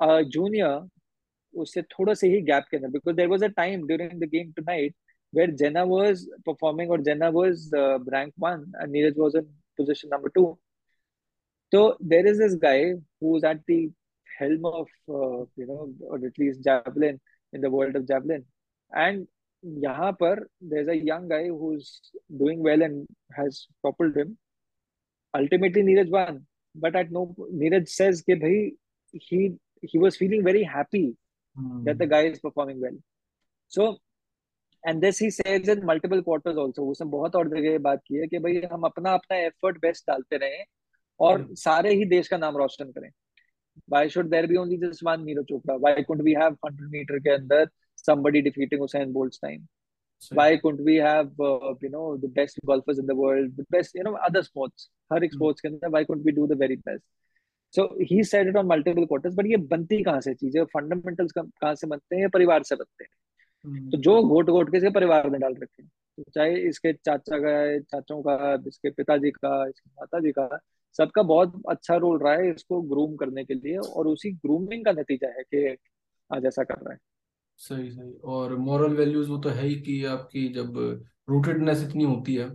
[0.00, 0.88] A junior
[1.54, 4.52] उससे थोड़ा से ही गैप के अंदर because there was a time during the game
[4.58, 4.94] tonight
[5.32, 10.10] where Jenna was performing or Jenna was uh, rank one and Neeraj was in position
[10.10, 10.58] number two.
[11.72, 13.90] So there is this guy who's at the
[14.38, 17.18] helm of, uh, you know, or at least javelin
[17.52, 18.44] in the world of javelin.
[18.94, 19.26] And
[19.62, 22.00] yahan par, there's a young guy who's
[22.36, 24.36] doing well and has toppled him.
[25.34, 26.46] Ultimately, Neeraj won.
[26.74, 28.70] But at no, Neeraj says that
[29.12, 31.16] he, he was feeling very happy
[31.58, 31.84] mm.
[31.84, 32.96] that the guy is performing well.
[33.68, 33.96] So
[34.88, 38.26] and this he says in multiple quarters also उसने बहुत और जगह बात की है
[38.26, 40.64] कि भाई हम अपना अपना एफर्ट बेस्ट डालते रहे
[41.20, 41.54] और hmm.
[41.54, 43.10] सारे ही देश का नाम रोशन करें।
[43.90, 47.18] Why should there be only just one Neeraj Chopra why could we have hundred metre
[47.18, 49.66] के अंदर somebody defeating Usain Bolt time
[50.32, 51.34] why could we have
[51.84, 55.24] you know the best golfers in the world the best you know other sports हर
[55.24, 55.38] एक hmm.
[55.38, 57.04] Sports के अंदर why could we do the very best
[57.76, 60.64] so he set it on multiple quarters but ये बनती कहाँ से चीज़ें?
[60.64, 62.30] Fundamentals कहाँ से बनते हैं?
[62.30, 63.21] परिवार से बनते हैं।
[63.64, 66.92] तो हम्म। जो घोट घोट के इसके परिवार में डाल रखे हैं। तो चाहे इसके
[66.92, 70.58] चाचा का है चाचों का इसके पिताजी का इसके माताजी का
[70.98, 74.92] सबका बहुत अच्छा रोल रहा है इसको ग्रूम करने के लिए और उसी ग्रूमिंग का
[74.92, 75.76] नतीजा है कि
[76.30, 76.98] आज ऐसा कर रहा है।
[77.58, 80.76] सही सही। और मॉरल वैल्यूज़ वो तो है ही कि आपकी जब
[81.28, 82.50] रूटेडनेस इतनी होती है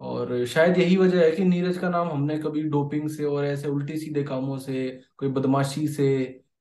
[0.00, 3.68] और शायद यही वजह है कि नीरज का नाम हमने कभी डोपिंग से और ऐसे
[3.68, 6.08] उल्टी सीधे कामों से कोई बदमाशी से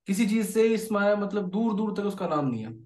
[0.07, 2.84] किसी चीज़ से इसमाया मतलब दूर दूर तक उसका नाम नहीं है।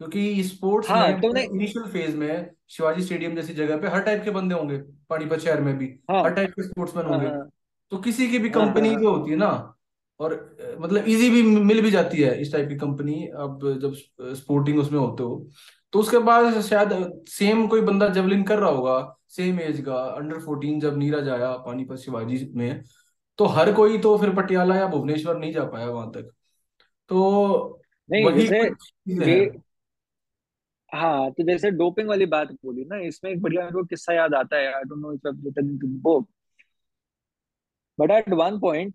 [0.00, 4.22] क्योंकि स्पोर्ट्स में हाँ तुमने इनिशियल फ़ेज़ में शिवाजी स्टेडियम जैसी जगह पे हर टाइप
[4.24, 4.76] के बंदे होंगे
[5.10, 7.48] पानीपत शहर में भी हाँ। हर टाइप के स्पोर्ट्समैन हाँ होंगे। हाँ।
[7.90, 9.76] तो किसी की भी कंपनी हाँ। जो होती है ना
[10.20, 10.34] और
[10.80, 13.94] मतलब इजी भी मिल भी जाती है इस टाइप की कंपनी अब जब
[14.34, 15.48] स्पोर्टिंग उसमें होते हो।
[15.92, 20.38] तो उसके बाद शायद सेम कोई बंदा जेवलिन कर रहा होगा सेम एज का अंडर
[20.38, 22.82] फोर्टीन जब नीरज आया पानीपत शिवाजी में
[23.38, 26.30] तो हर कोई तो फिर पटियाला या भुवनेश्वर नहीं जा पाया वहाँ तक।
[27.08, 29.44] तो नहीं वही ये
[30.94, 34.34] हैं तो जैसे डोपिंग वाली बात बोली ना इसमें एक बढ़िया मेरे को किस्सा याद
[34.34, 36.28] आता है I don't know if written the book
[37.98, 38.94] but at one point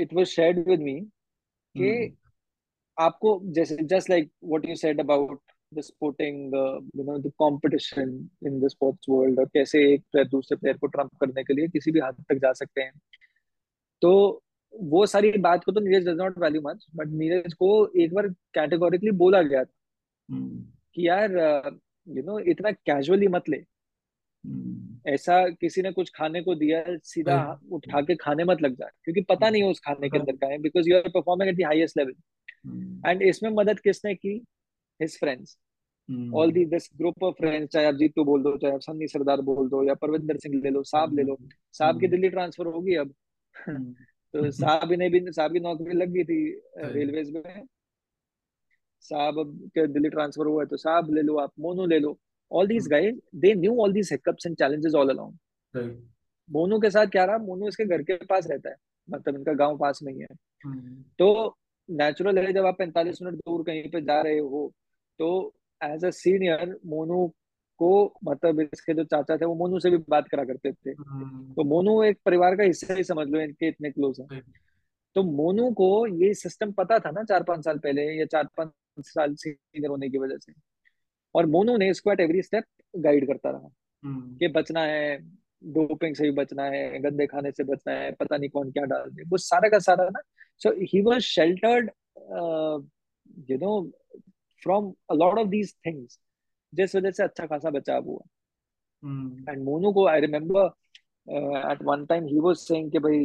[0.00, 1.00] it was shared with me
[1.74, 5.40] कि हम्म आपको जैसे just like what you said about
[5.74, 6.54] the sporting
[6.96, 10.86] you know the competition in the sports world और कैसे एक player दूसरे player को
[10.86, 12.92] Trump करने के लिए किसी भी हद तक जा सकते हैं।
[14.02, 14.42] तो
[14.74, 18.28] वो सारी बात को तो Neeraj does not value much but Neeraj को एक बार
[18.54, 19.72] कैटेगोरिकली बोला गया था।
[20.28, 21.32] हम्म। कि यार
[22.06, 23.64] यू नो इतना कैजुअली मत ले।
[24.44, 27.36] हम्म, ऐसा किसी ने कुछ खाने को दिया सीधा
[27.72, 30.36] उठा के खाने मत लग जाए क्योंकि पता नहीं है उस खाने के अंदर हम्म,
[30.36, 32.14] का है because you are performing at the highest level
[33.06, 34.34] and इसमें मदद किसने की?
[35.00, 35.58] His friends
[36.34, 39.08] all hmm, the this group of friends चाहे आप जीतू बोल दो चाहे आप सन्नी
[39.08, 42.08] सरदार बोल दो या परविंदर सिंह ले लो साहब ले लो हम्म, साहब की हम्म,
[42.08, 43.14] दिल्ली ट्रांसफ़र होगी अब।
[43.54, 43.94] हम्म,
[44.34, 46.38] तो साहब ने भी साहब की नौकरी लग गई थी
[46.76, 47.66] सही। रेलवेज में।
[49.08, 52.16] साहब अब के दिल्ली ट्रांसफ़र हुआ है तो साहब ले लो आप मोनू ले लो।
[52.50, 55.90] All these guys they knew all these hiccups and challenges all along
[56.48, 58.76] Monu के साथ क्या रहा मोनू इसके घर के पास रहता है
[59.08, 60.26] मतलब इनका गाँव पास में ही। है
[60.64, 61.56] हम्म, तो
[61.88, 64.70] नेचुरल है जब आप पैंतालीस मिनट दूर कहीं पे जा रहे हो
[65.20, 67.26] तो एज अ सीनियर मोनू
[67.80, 67.90] को
[68.24, 71.64] मतलब इसके जो चाचा थे वो मोनू से भी बात करा करते थे। हम्म, तो
[71.64, 74.40] मोनू एक परिवार का हिस्सा ही समझ लो इनके इतने क्लोज है।
[75.16, 78.70] तो मोनू को ये सिस्टम पता था ना चार पाँच साल पहले या चार पाँच
[78.98, 80.52] साल सीनियर होने की वजह से।
[81.34, 83.68] और मोनू ने इसको एट एवरी स्टेप गाइड करता रहा
[84.02, 85.18] हम्म, कि बचना है
[85.64, 89.10] डोपिंग से भी बचना है गंदे खाने से बचना है पता नहीं कौन क्या डाल
[89.10, 90.20] दे। वो सारा का सारा ना
[90.60, 91.90] so he was sheltered
[93.50, 93.80] you know
[94.62, 96.18] from a lot of these things
[96.72, 98.20] जिस वजह से अच्छा खासा बचाव हुआ।
[99.02, 100.70] हम्म, एंड मोनू को I remember
[101.72, 103.24] at one time he was saying कि भाई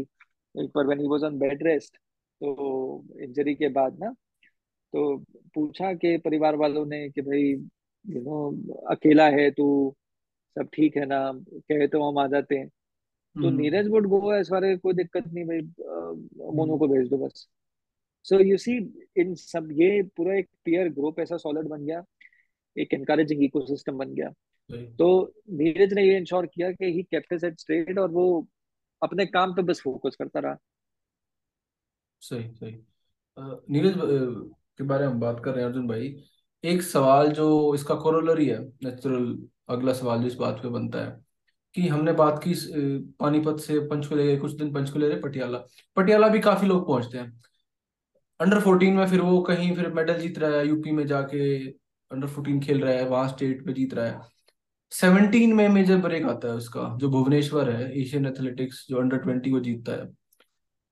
[0.55, 1.97] एक बार when he was on bed rest
[2.41, 4.13] तो इंजरी के बाद ना
[4.93, 5.17] तो
[5.55, 7.41] पूछा कि परिवार वालों ने कि भाई
[8.05, 8.37] यू नो
[8.91, 9.65] अकेला है तू
[10.55, 14.33] सब ठीक है ना कहे तो हम आ जाते हैं। तो हम्म, Neeraj would go
[14.33, 15.59] as far कोई दिक्कत नहीं भाई
[16.55, 17.47] मोनू को भेज दो बस।
[18.25, 18.77] सो यू सी
[19.17, 22.03] इन सब ये पूरा एक पीयर ग्रुप ऐसा सॉलिड बन गया
[22.75, 24.29] एक एनकरेजिंग इकोसिस्टम बन गया।
[24.99, 28.25] तो नीरज ने ये इंश्योर किया कि he kept his head straight और वो
[29.01, 30.57] अपने काम पे बस फोकस करता रहा।
[32.21, 32.71] सही सही।
[33.71, 33.97] नीरज
[34.81, 36.15] के बारे में बात कर रहे हैं, अर्जुन भाई।
[36.63, 39.37] एक सवाल जो इसका कोरोलरी है नेचुरल
[39.69, 41.19] अगला सवाल जो इस बात पे बनता है
[41.75, 42.53] कि हमने बात की
[43.19, 45.57] पानीपत से पंचकुले गए कुछ दिन पंचकुले रहे पटियाला।
[45.97, 47.41] पटियाला भी काफ़ी लोग पहुँचते हैं।
[48.39, 52.27] अंडर फोर्टीन में फिर वो कहीं फिर मेडल जीत रहा है यूपी में जाके अंडर
[52.27, 54.19] फोर्टीन खेल रहा है, वहाँ स्टेट में जीत रहा है।
[54.91, 59.51] सेवनटीन में मेजर ब्रेक आता है उसका, जो भुवनेश्वर है एशियन एथलेटिक्स जो अंडर ट्वेंटी
[59.51, 60.07] को जीतता है।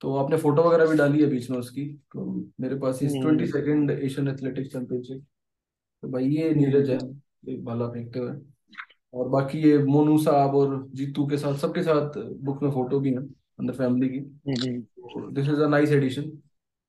[0.02, 1.84] तो आपने फ़ोटो वगैरह भी डाली है बीच में उसकी?
[2.12, 2.24] तो
[2.60, 5.24] मेरे पास इस twenty second Asian athletics championship.
[6.02, 6.98] तो भाई ये नीरज है
[7.48, 8.32] एक भाला फेंकते हुए।
[9.14, 13.10] और बाकी ये मोनू साहब और जीतू के साथ सबके साथ बुक में फ़ोटो भी
[13.10, 14.20] है अंदर फैमिली की।
[15.32, 16.22] This is a nice addition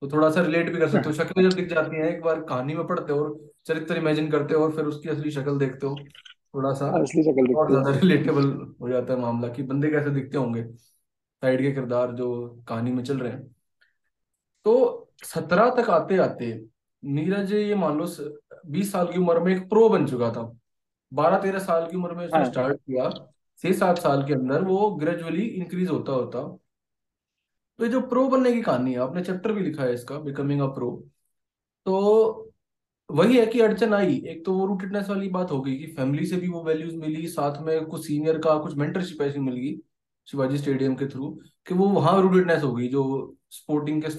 [0.01, 2.41] तो थोड़ा सा रिलेट भी कर सकते हो। शक्लें जब दिख जाती हैं एक बार
[2.41, 5.87] कहानी में पढ़ते हो और चरित्र इमेजिन करते हो और फिर उसकी असली शक्ल देखते
[5.87, 5.95] हो
[6.53, 8.49] थोड़ा सा। असली शक्ल और ज़्यादा रिलेटेबल
[8.81, 10.63] हो जाता है मामला कि बंदे कैसे दिखते होंगे।
[11.43, 12.27] साइड के किरदार जो
[12.67, 13.43] कहानी में चल रहे हैं।
[14.65, 16.53] तो सत्रह तक आते आते
[17.03, 18.05] नीरज ये मान लो
[18.71, 20.51] बीस साल की उम्र में एक प्रो बन चुका था।
[21.11, 23.09] बारह तेरह साल की उम्र में उसने हाँ। स्टार्ट किया।
[23.63, 26.41] छह सात साल के अंदर वो ग्रेजुअली इंक्रीज होता होता।
[27.79, 30.61] तो ये जो प्रो बनने की कहानी है आपने चैप्टर भी लिखा है इसका बिकमिंग
[30.61, 30.89] अ प्रो
[31.85, 32.53] तो
[33.09, 36.25] वही है कि अड़चन आई। एक तो वो रूटेडनेस वाली बात हो गई कि फैमिली
[36.25, 39.73] से भी वो वैल्यूज़ मिली साथ में कुछ सीनियर का कुछ मेंटरशिप ऐसी मिल गई।
[40.27, 41.29] शिवाजी स्टेडियम के थ्रू
[41.67, 43.03] कि वो वहाँ रूटेडनेस हो गई जो
[43.49, 44.09] स्पोर्टिंग के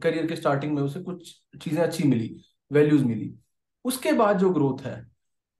[0.00, 2.34] करियर के स्टार्टिंग में उसे कुछ चीज़ें अच्छी मिली
[2.70, 3.34] वैल्यूज़ मिली।
[3.84, 4.96] उसके बाद जो ग्रोथ है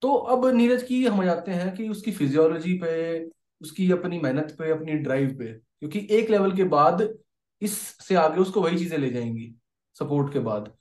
[0.02, 3.24] तो अब नीरज की हम जाते हैं कि उसकी फिजियोलॉजी पे
[3.60, 7.08] उसकी अपनी मेहनत पे अपनी ड्राइव पे क्योंकि एक लेवल के बाद
[7.62, 9.54] इससे आगे उसको वही चीज़ें ले जाएँगी
[9.96, 10.72] सपोर्ट के बाद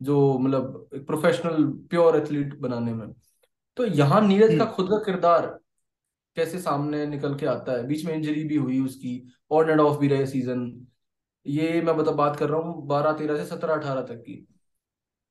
[0.00, 3.12] जो मतलब एक प्रोफेशनल प्योर एथलीट बनाने में।
[3.76, 5.46] तो यहाँ नीरज का हम्म। खुद का किरदार
[6.36, 7.86] कैसे सामने निकल के आता है?
[7.86, 9.20] बीच में इंजरी भी हुई उसकी
[9.50, 10.70] ऑन एंड ऑफ़ भी रहे सीज़न
[11.46, 14.36] ये मैं बता बात कर रहा हूँ बारह तेरह से सत्रह अठारह तक की।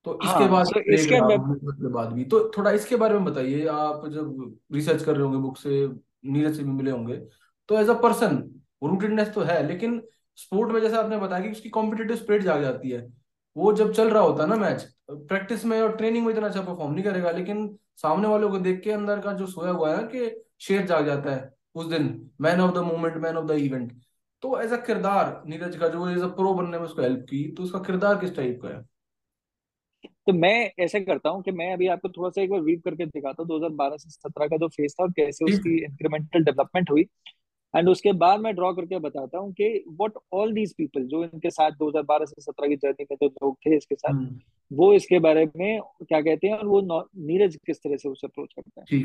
[0.06, 3.14] तो इसके हाँ बाद इसके रहा अंदर भुवनेश्वर के बाद भी। तो थोड़ा इसके बारे
[3.16, 5.86] में बताइए आप जब रिसर्च कर रहे होंगे बुक से
[6.26, 7.18] नीरज से भी मिले होंगे।
[7.70, 8.38] तो एज अ पर्सन
[8.84, 10.02] रूटेडनेस तो है लेकिन
[10.38, 13.02] स्पोर्ट में जैसे आपने बताया कि उसकी कॉम्पिटेटिव स्पिरिट जाग जाती है।
[13.56, 16.62] वो जब चल रहा होता है ना मैच प्रैक्टिस में और ट्रेनिंग में इतना अच्छा
[16.62, 20.04] परफॉर्म नहीं करेगा लेकिन सामने वालों को देख के अंदर का जो सोया हुआ है
[20.06, 20.26] कि
[20.64, 23.92] शेर जाग जाता है उस दिन man of the moment man of the event
[24.42, 27.48] तो एज अ किरदार नीरज का जो एज अ प्रो बनने में उसको हेल्प की
[27.48, 28.82] तो उसका किरदार किस टाइप का है?
[30.06, 33.06] तो मैं ऐसे करता हूँ कि मैं अभी आपको थोड़ा सा एक बार वीव करके
[33.06, 37.06] दिखाता हूँ 2012 से 17 का जो फ़ेज़ था और कैसे उसकी इंक्रीमेंटल डेवलपमेंट हुई।
[37.76, 41.50] एंड उसके बाद मैं ड्रॉ करके बताता हूँ कि व्हाट ऑल दीज पीपल जो इनके
[41.50, 44.40] साथ 2012 से 17 की जर्नी में जो लोग थे इसके साथ हम्म।
[44.72, 48.54] वो इसके बारे में क्या कहते हैं और वो नीरज किस तरह से उसे अप्रोच
[48.60, 49.04] करता है।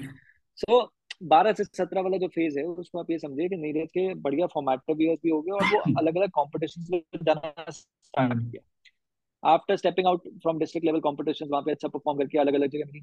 [0.56, 4.14] सो बारह से सत्रह वाला जो फ़ेज़ है उसको आप ये समझिए कि नीरज के
[4.14, 8.50] बढ़िया फॉर्मेटिव ईयर्स भी हो गए और वो अलग अलग कॉम्पिटिशन में जाना स्टार्ट हम्म
[8.50, 12.70] किया after stepping out from district level competition वहाँ पे अच्छा परफॉर्म करके अलग अलग
[12.70, 13.02] जगह मिली।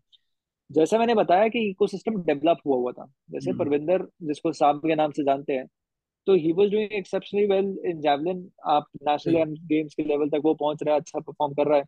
[0.72, 4.96] जैसे मैंने बताया कि इकोसिस्टम डेवलप हुआ हुआ था। जैसे हम्म। परविंदर जिसको सांप के
[4.96, 5.68] नाम से जानते हैं
[6.28, 10.54] तो he was doing exceptionally well in javelin आप नेशनल गेम्स के लेवल तक वो
[10.54, 11.84] पहुँच रहा है अच्छा परफॉर्म कर रहा है।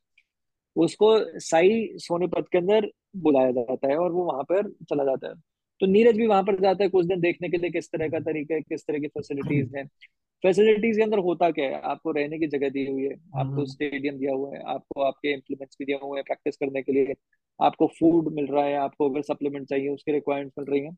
[0.75, 5.33] उसको साई सोनीपत के अंदर बुलाया जाता है और वो वहाँ पर चला जाता है।
[5.79, 8.19] तो नीरज भी वहाँ पर जाता है कुछ दिन देखने के लिए किस तरह का
[8.19, 9.85] तरीका है किस तरह की फैसिलिटीज़ हैं।
[10.43, 11.81] फैसिलिटीज़ के अंदर होता क्या है?
[11.81, 15.33] आपको रहने की जगह दी हुई है आपको हम्म। स्टेडियम दिया हुआ है आपको आपके
[15.33, 17.13] इम्प्लीमेंट्स भी दिए हुए हैं प्रैक्टिस करने के लिए
[17.59, 20.91] आपको फ़ूड मिल रहा है आपको अगर सप्लीमेंट चाहिए उसके रिक्वायरमेंट मिल रही है।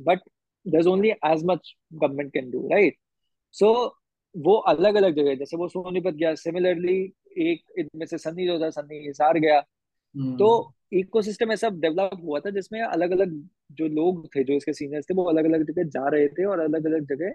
[0.00, 0.20] But
[0.66, 2.96] there's only as much government can do right
[3.52, 3.98] so
[4.36, 8.70] वो अलग अलग जगह जैसे वो सोनीपत गया सिमिलरली एक इनमें से सन्नी जो था
[8.70, 9.60] सन्नी हिसार गया
[10.14, 13.32] तो हम्म। इकोसिस्टम ऐसा डेवलप हुआ था जिसमें अलग अलग
[13.72, 16.60] जो लोग थे जो इसके सीनियर्स थे वो अलग अलग जगह जा रहे थे और
[16.60, 17.34] अलग अलग जगह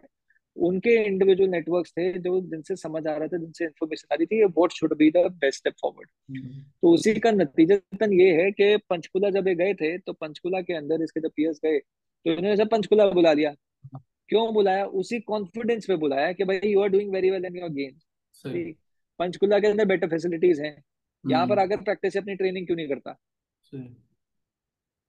[0.57, 4.43] उनके इंडिविजुअल नेटवर्क्स थे जो जिनसे समझ आ रहा था जिनसे इन्फॉर्मेशन आ रही थी
[4.45, 6.09] what should be the best step forward
[6.81, 10.73] तो उसी का नतीजतन ये है कि पंचकुला जब ये गए थे तो पंचकुला के
[10.73, 13.53] अंदर इसके जब पीएस गए तो इन्होंने सब पंचकुला बुला लिया।
[14.29, 14.85] क्यों बुलाया?
[14.85, 18.03] उसी कॉन्फिडेंस पे बुलाया कि भाई you are doing very well in your games
[19.19, 20.75] Panchkula के अंदर बेटर फैसिलिटीज़ हैं।
[21.25, 23.13] यहाँ पर हम्म। आकर प्रैक्टिस अपनी ट्रेनिंग क्यों नहीं करता?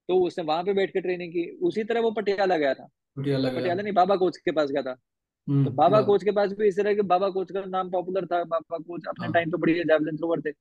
[0.09, 3.59] तो उसने वहाँ पे बैठ के ट्रेनिंग की। उसी तरह वो पटियाला गया था। लगा
[3.59, 6.69] पटियाला नहीं बाबा कोच के पास गया था। तो हम्म बाबा कोच के पास भी
[6.69, 9.59] इस तरह के बाबा कोच का नाम पॉपुलर था। बाबा कोच अपने हाँ। टाइम पे
[9.59, 10.53] बढ़िया जैवलिन थ्रोवर थे।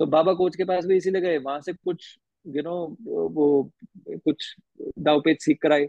[0.00, 2.74] तो बाबा कोच के पास भी इसीलिए गए। वहाँ से कुछ यू नो
[3.06, 3.70] वो
[4.10, 4.54] कुछ
[4.98, 5.88] दावपेच सीख कर आए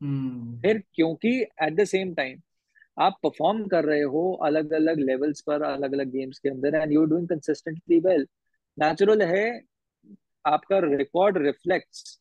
[0.00, 2.40] हम्म। फिर क्योंकि एट द सेम टाइम
[2.98, 6.92] आप परफॉर्म कर रहे हो अलग अलग लेवल्स पर अलग अलग गेम्स के अंदर and
[6.92, 8.26] you are doing consistently well
[8.78, 9.62] natural है
[10.46, 12.20] आपका रिकॉर्ड रिफ्लेक्ट्स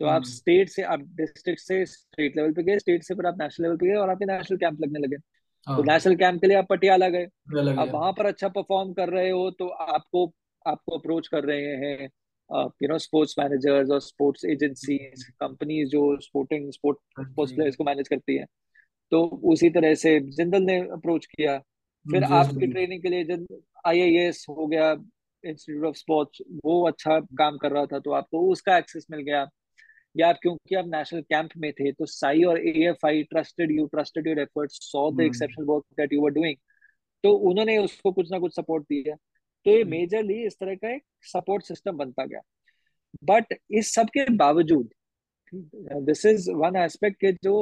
[0.00, 3.38] तो आप स्टेट से आप डिस्ट्रिक्ट से स्टेट लेवल पे गए स्टेट से फिर आप
[3.42, 6.46] नेशनल लेवल पे गए और आपके नेशनल कैंप लगने लगे। तो हाँ। नेशनल कैंप के
[6.46, 10.32] लिए आप पटियाला गए। गया वहाँ पर अच्छा परफॉर्म कर रहे हो तो आपको
[10.66, 12.08] आपको अप्रोच कर रहे हैं
[12.82, 18.08] यू नो स्पोर्ट्स मैनेजर्स और स्पोर्ट्स एजेंसीज कंपनीज़ जो स्पोर्टिंग स्पोर्ट स्पोर्ट्स प्लेयर्स को मैनेज
[18.08, 18.46] करती है।
[19.12, 21.58] तो उसी तरह से जिंदल ने अप्रोच किया।
[22.06, 23.46] फिर आपकी ट्रेनिंग के लिए जब
[23.86, 24.90] आईआईएस हो गया
[25.44, 29.46] इंस्टीट्यूट ऑफ़ स्पोर्ट्स वो अच्छा काम कर रहा था तो आपको उसका एक्सेस मिल गया।
[30.14, 34.26] या आप क्योंकि आप नेशनल कैंप में थे तो साई और AFI trusted you trusted
[34.28, 35.22] your efforts saw the hmm.
[35.22, 36.56] Exceptional work that you were doing
[37.24, 41.02] तो उन्होंने उसको कुछ ना कुछ सपोर्ट दिया। तो ये मेजरली इस तरह का एक
[41.24, 42.40] सपोर्ट सिस्टम बनता गया।
[43.24, 44.88] बट इस सब के बावजूद
[45.52, 47.54] दिस इज़ वन एस्पेक्ट के जो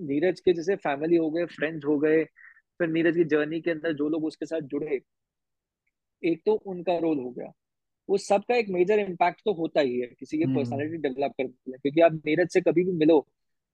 [0.00, 2.24] नीरज के जैसे फैमिली हो गए फ्रेंड्स हो गए
[2.78, 5.00] फिर नीरज की जर्नी के अंदर जो लोग उसके साथ जुड़े
[6.24, 7.52] एक तो उनका रोल हो गया।
[8.08, 11.32] उस सब का एक मेजर इम्पैक्ट तो होता ही है किसी की हम्म। पर्सनालिटी डेवलप
[11.32, 13.26] करने में क्योंकि आप नीरज से कभी भी मिलो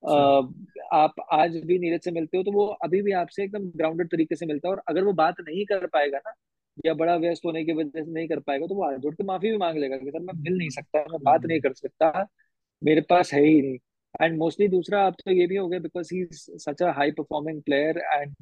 [0.04, 4.10] सही आप आज भी नीरज से मिलते हो तो वो अभी भी आपसे एकदम ग्राउंडेड
[4.10, 6.32] तरीके से मिलता है और अगर वो बात नहीं कर पाएगा ना
[6.86, 9.24] या बड़ा व्यस्त होने की वजह से नहीं कर पाएगा तो वो हाथ जोड़ के
[9.24, 11.72] माफ़ी भी मांग लेगा कि सर मैं मिल नहीं सकता मैं बात नहीं हम्म कर
[11.72, 12.26] सकता
[12.84, 13.78] मेरे पास है ही नहीं।
[14.22, 17.10] एंड मोस्टली दूसरा आप तो ये भी हो गया because he is such a high
[17.20, 18.34] performing player and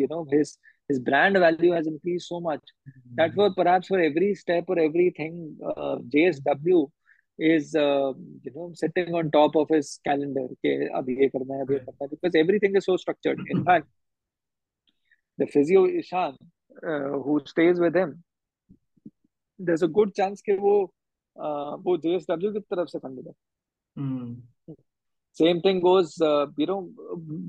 [0.00, 0.58] you know his
[0.88, 3.14] his brand value has increased so much mm-hmm.
[3.16, 6.88] that for hmm, perhaps for every step or everything uh, JSW
[7.38, 8.12] is uh,
[8.44, 11.78] you know sitting on top of his calendar के अब ये करना है अब ये
[11.78, 11.88] right.
[11.90, 13.88] करना because everything is so structured in fact
[15.38, 16.36] the physio Ishan
[16.82, 18.14] uh, who stays with him
[19.60, 20.76] there's a good chance कि वो
[21.36, 23.32] uh, वो JSW की तरफ़ से है
[23.96, 24.42] हम्म
[25.36, 26.90] Same thing goes, uh, you know,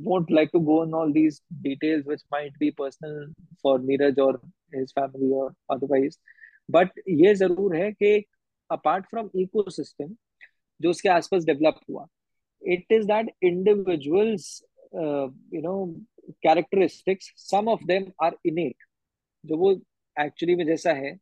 [0.03, 3.27] won't like to go on all these details which might be personal
[3.61, 4.41] for Neeraj or
[4.73, 6.17] his family or otherwise.
[6.69, 8.25] But ये ज़रूर है कि
[8.69, 10.15] apart from ecosystem
[10.81, 12.05] जो उसके आसपास डेवलप हुआ
[12.61, 14.63] it is that individuals
[15.01, 15.95] uh, you know
[16.45, 18.85] characteristics some of them are innate
[19.45, 19.71] जो वो
[20.21, 21.17] एक्चुअली में जैसा है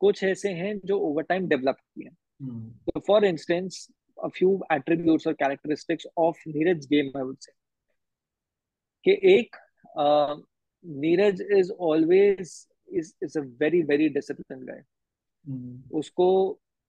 [0.00, 2.08] कुछ ऐसे हैं जो ओवर टाइम डेवलप किए
[2.42, 3.90] हम्म So, for instance,
[4.26, 7.54] a few attributes or characteristics of Neeraj's game, I would say.
[9.04, 9.56] कि एक
[10.00, 10.36] uh,
[10.84, 12.50] Neeraj is always
[12.88, 14.82] is is a very very discipline guy
[15.98, 16.26] उसको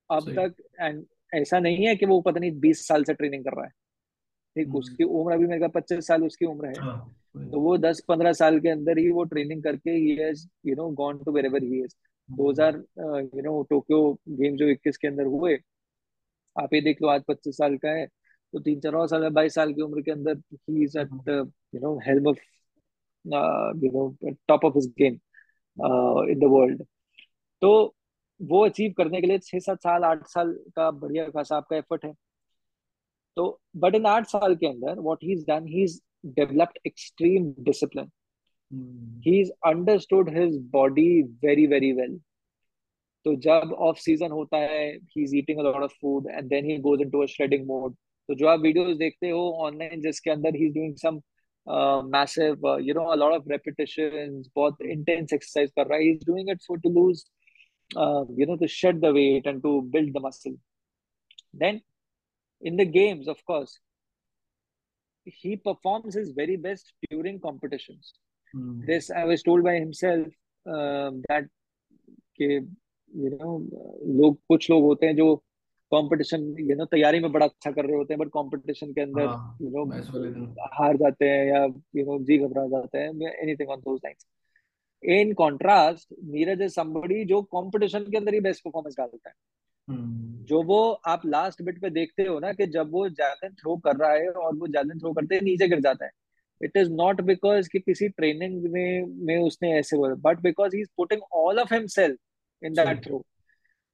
[0.10, 3.54] अब तक एंड ऐसा नहीं है कि वो पता नहीं बीस साल से ट्रेनिंग कर
[3.54, 3.72] रहा है।
[4.56, 8.02] ठीक हम्म। उसकी उम्र अभी मेरे पच्चीस साल उसकी उम्र है। हाँ तो वो दस
[8.08, 11.64] पंद्रह साल के अंदर ही वो ट्रेनिंग करके he has you know gone to wherever
[11.64, 11.96] he is
[12.30, 12.38] hmm.
[12.44, 12.76] 2000
[13.36, 15.58] you know Tokyo game जो 21 के अंदर हुए
[16.58, 18.06] आप ये देख लो आज पच्चीस साल का है
[18.54, 21.80] तो तीन चार और साल बाईस साल की उम्र के अंदर ही। Is at you
[21.82, 22.38] know helm of
[23.84, 25.14] you know top of his game
[26.32, 26.84] in the world
[27.62, 27.72] तो
[28.40, 32.06] वो अचीव करने के लिए छह सात साल आठ साल का बढ़िया खासा आपका एफर्ट
[32.06, 32.14] है।
[33.38, 36.00] तो बट इन आठ साल के अंदर what he is done he is
[36.36, 38.10] developed extreme discipline
[39.26, 42.20] he is understood his body very very well
[43.28, 46.66] तो जब ऑफ़ सीज़न होता है he is eating a lot of food and then
[46.66, 47.96] he goes into a shredding mode
[48.30, 51.20] तो जो आप videos देखते हो online जिसके अंदर he is doing some
[52.14, 56.26] massive you know a lot of repetitions बहुत इंटेंस एक्सरसाइज कर रहा है he is
[56.28, 57.26] doing it for to lose
[58.40, 60.58] you know to shed the weight and to build the muscle
[61.56, 61.82] then
[62.64, 63.74] in the games of course
[65.26, 68.14] he performs his very best during competitions.
[68.54, 70.28] Hmm this i was told by himself
[70.66, 71.50] uh, that
[73.18, 73.58] you know
[74.24, 75.36] लोग कुछ लोग होते हैं जो
[75.92, 79.26] competition you know तैयारी में बड़ा अच्छा कर रहे होते हैं बट कंपटीशन के अंदर
[79.26, 81.64] हाँ यू नो वाले दिन। हार जाते हैं या
[81.96, 84.26] यू नो जी घबरा जाते हैं anything on those lines
[85.04, 89.36] in contrast Neeraj is somebody जो कंपटीशन के अंदर ही बेस्ट परफॉर्मेंस डालता है।
[89.88, 93.78] हम्म। जो वो आप लास्ट बिट पे देखते हो ना कि जब वो जैवलिन थ्रो
[93.78, 96.12] कर रहा है और वो जैवलिन थ्रो करते ही नीचे गिर जाता है।
[96.64, 100.82] इट इज़ नॉट बिकॉज़ कि किसी ट्रेनिंग में में उसने ऐसे बोला but because he
[100.82, 102.18] is putting all of himself
[102.64, 103.26] in that throw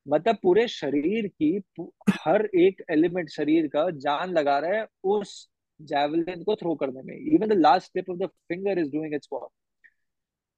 [0.07, 1.61] मतलब पूरे शरीर की
[2.09, 5.49] हर एक एलिमेंट शरीर का जान लगा रहा है उस
[5.81, 7.15] जैवलिन को थ्रो करने में.
[7.15, 9.49] Even the last tip of the finger is doing its work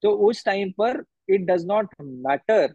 [0.04, 2.68] तो उस टाइम पर it does not matter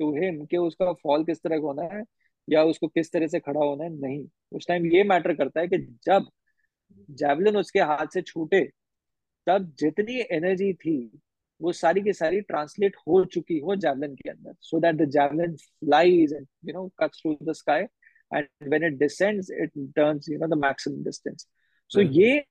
[0.00, 2.02] to him कि उसका फॉल किस तरह का होना है
[2.48, 4.26] या उसको किस तरह से खड़ा होना है नहीं.
[4.52, 6.28] उस टाइम ये मैटर करता है कि जब
[7.10, 8.60] जैवलिन उसके हाथ से छूटे
[9.46, 10.96] तब जितनी एनर्जी थी
[11.62, 15.56] वो सारी की सारी ट्रांसलेट हो चुकी हो जैवलिन के अंदर so that the javelin
[15.56, 17.82] flies and you know cuts through the sky
[18.34, 21.46] and when it descends it turns you know the maximum distance
[21.90, 22.44] so ये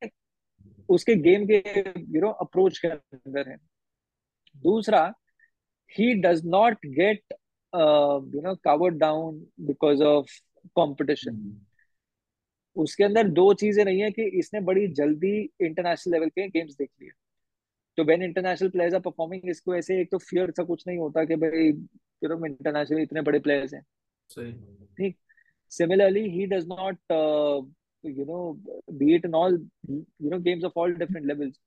[0.90, 1.58] उसके गेम के
[2.16, 3.58] यू नो अप्रोच के अंदर है।
[4.64, 5.04] दूसरा
[5.98, 7.34] he does not get
[7.74, 9.36] you know covered down
[9.68, 10.32] because of
[10.80, 11.36] competition.
[11.36, 16.76] Hmm उसके अंदर दो चीज़ें नहीं है कि इसने बड़ी जल्दी इंटरनेशनल लेवल के गेम्स
[16.76, 17.10] देख लिए।
[17.98, 21.24] तो when international players are performing इसको ऐसे एक तो फियर सा कुछ नहीं होता
[21.26, 23.84] कि भाई यू नो इंटरनेशनल इतने बड़े प्लेयर्स हैं।
[24.98, 25.18] ठीक।
[25.72, 26.98] Similarly he does not
[28.04, 28.52] you know
[28.94, 29.54] be it in all
[29.90, 31.60] you know games of all different levels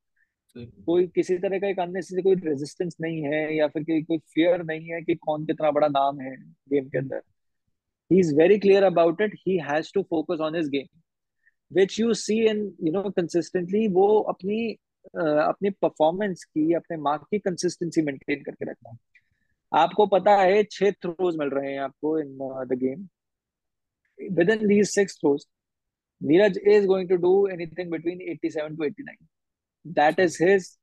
[0.56, 4.62] कोई किसी तरह का एक अन्य से कोई रेजिस्टेंस नहीं है या फिर कोई फियर
[4.64, 6.34] नहीं है कि कौन कितना बड़ा नाम है
[6.70, 7.22] गेम के अंदर।
[8.10, 11.00] He is very clear about it he has to focus on his game
[11.70, 17.38] which you see in you know consistently वो अपनी अपनी परफॉर्मेंस की अपने मार्क की
[17.38, 18.96] कंसिस्टेंसी मेंटेन करके रखता है
[19.72, 22.38] आपको पता है छह थ्रोज मिल रहे हैं आपको in
[22.68, 23.08] the game
[24.32, 25.46] with in these six throws
[26.22, 29.16] Neeraj is going to do anything between 87 to 89
[29.86, 30.78] that is his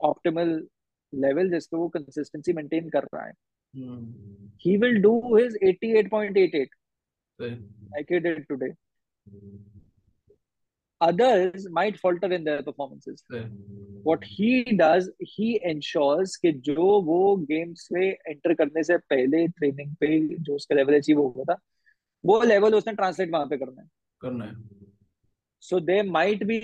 [0.00, 0.68] optimal
[1.14, 3.32] level जिसको वो कंसिस्टेंसी मेंटेन कर रहा है।
[4.64, 6.66] He will do his 88.88
[7.38, 7.56] सही।
[7.92, 8.72] like he did today
[11.02, 13.22] others might falter in their performances.
[13.32, 13.44] सही
[14.06, 19.94] what he does he ensures कि जो वो गेम्स में एंटर करने से पहले ट्रेनिंग
[19.94, 21.58] पे जो उसका लेवल अचीव हुआ था
[22.24, 23.88] वो लेवल उसने ट्रांसलेट वहाँ पे करना है।
[24.20, 24.54] करना है।
[25.60, 26.60] So they might be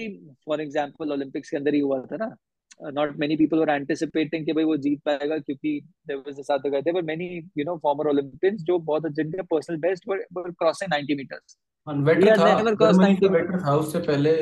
[0.46, 2.36] for example Olympics के अंदर ही हुआ था ना
[2.81, 6.81] not many people were anticipating कि भाई वो जीत पाएगा क्योंकि देयर वाज साथ गए
[6.81, 10.93] थे but many you know former Olympians जो बहुत जिनके personal best were were crossing
[10.93, 13.75] 90 metres हाँ he बेटर had था never crossed जर्मनी 90 का meters बेटर था
[13.75, 14.33] उससे पहले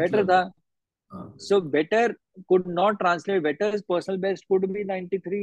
[0.00, 0.42] better मतलब था
[1.12, 2.04] हाँ so better
[2.52, 5.42] could not translate better his personal best could be 93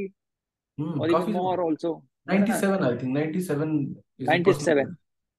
[0.78, 1.94] hmm or even काफी more also
[2.30, 4.94] है ना 97 I think 97 is a 97 personal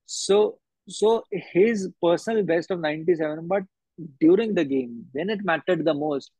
[0.09, 0.37] so
[0.87, 1.09] so
[1.49, 3.67] his personal best of 97 but
[4.23, 6.31] during the game when it mattered the most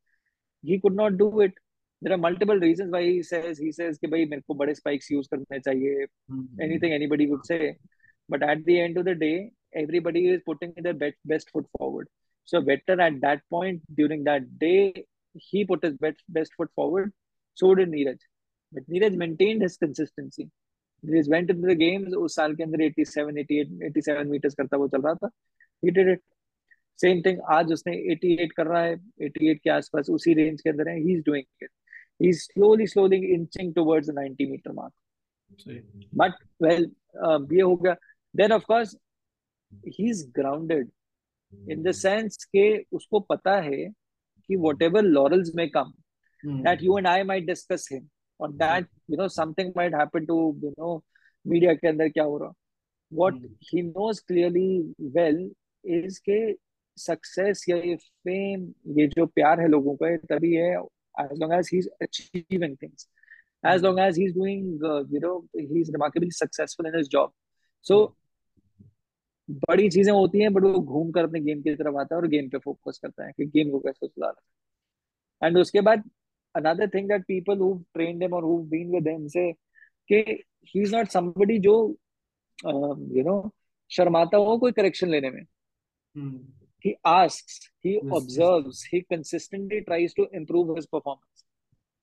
[0.62, 1.52] he could not do it
[2.02, 5.10] there are multiple reasons why he says he says कि भाई मेरे को बड़े spikes
[5.12, 6.06] use करने चाहिए
[6.66, 7.76] anything anybody would say
[8.28, 12.08] but at the end of the day everybody is putting their best, best foot forward
[12.44, 17.12] so better at that point during that day he put his best, best foot forward
[17.54, 18.18] so did Neeraj
[18.72, 20.50] but Neeraj maintained his consistency
[21.06, 24.88] Neeraj went into the games उस साल के अंदर 87 88 87 meters करता वो
[24.88, 25.30] चल रहा था
[25.84, 26.22] he did it
[27.01, 30.89] Same thing आज उसने 88 कर रहा है 88 के आसपास उसी रेंज के अंदर
[30.89, 31.69] है he is doing it
[32.21, 34.93] he is slowly slowly inching towards 90 metre mark
[36.15, 36.33] but
[36.63, 36.91] well
[37.55, 37.95] ये हो गया।
[38.35, 38.95] Then of course
[39.87, 40.89] he is grounded
[41.71, 42.67] in the sense के
[42.97, 43.85] उसको पता है
[44.47, 45.93] कि वट एवर लॉरल्स में कम
[46.65, 48.01] that you and I might discuss him
[48.39, 50.91] or that you know something might happen to you know
[51.45, 52.53] media के अंदर क्या हो रहा।
[53.11, 53.39] What
[53.69, 54.67] he knows clearly
[55.15, 55.39] well
[55.83, 56.37] is के
[56.97, 58.67] सक्सेस या ये फेम
[58.99, 60.75] ये जो प्यार है लोगों का तभी है
[61.15, 63.05] as long as he's achieving things
[63.63, 65.35] as long as he's doing uh, you know
[65.69, 67.31] he's remarkably successful in his job
[67.85, 67.99] so
[69.49, 72.27] बड़ी चीज़ें होती हैं बट वो घूम कर अपने गेम की तरफ़ आता है और
[72.27, 76.03] गेम पे फोकस करता है कि गेम को कैसे सुधारना एंड उसके बाद
[76.55, 79.51] another thing that people who've trained him or who've been with him say
[80.09, 80.19] कि
[80.67, 81.73] ही इज़ नॉट समबडी जो
[83.15, 83.39] यू नो
[83.91, 85.43] शर्माता हो कोई करेक्शन लेने में
[86.85, 91.43] he asks he yes, observes he consistently tries to improve his performance.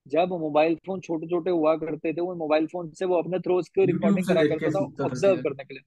[0.06, 3.68] जब mobile phone छोटे छोटे हुआ करते थे वो मोबाइल फ़ोन से वो अपने थ्रोज
[3.68, 5.82] की रिकॉर्डिंग करा करता था ऑब्ज़र्व करने के लिए।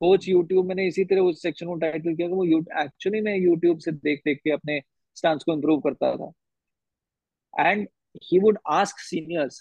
[0.00, 2.44] कोच यूट्यूब मैंने इसी तरह उस सेक्शन को टाइटल किया कि वो
[2.82, 4.80] एक्चुअली मैं यूट्यूब से देख देख के अपने
[5.16, 6.32] स्टांस को इम्प्रूव करता था।
[7.54, 7.86] And
[8.24, 9.60] he would ask seniors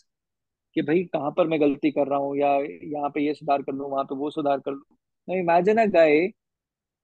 [0.76, 2.36] कि भाई कहाँ पर मैं गलती कर रहा हूँ?
[2.38, 2.50] या
[2.96, 5.38] यहाँ पे ये सुधार कर लूँ वहाँ पे वो सुधार कर लूँ?
[5.40, 6.18] Imagine a guy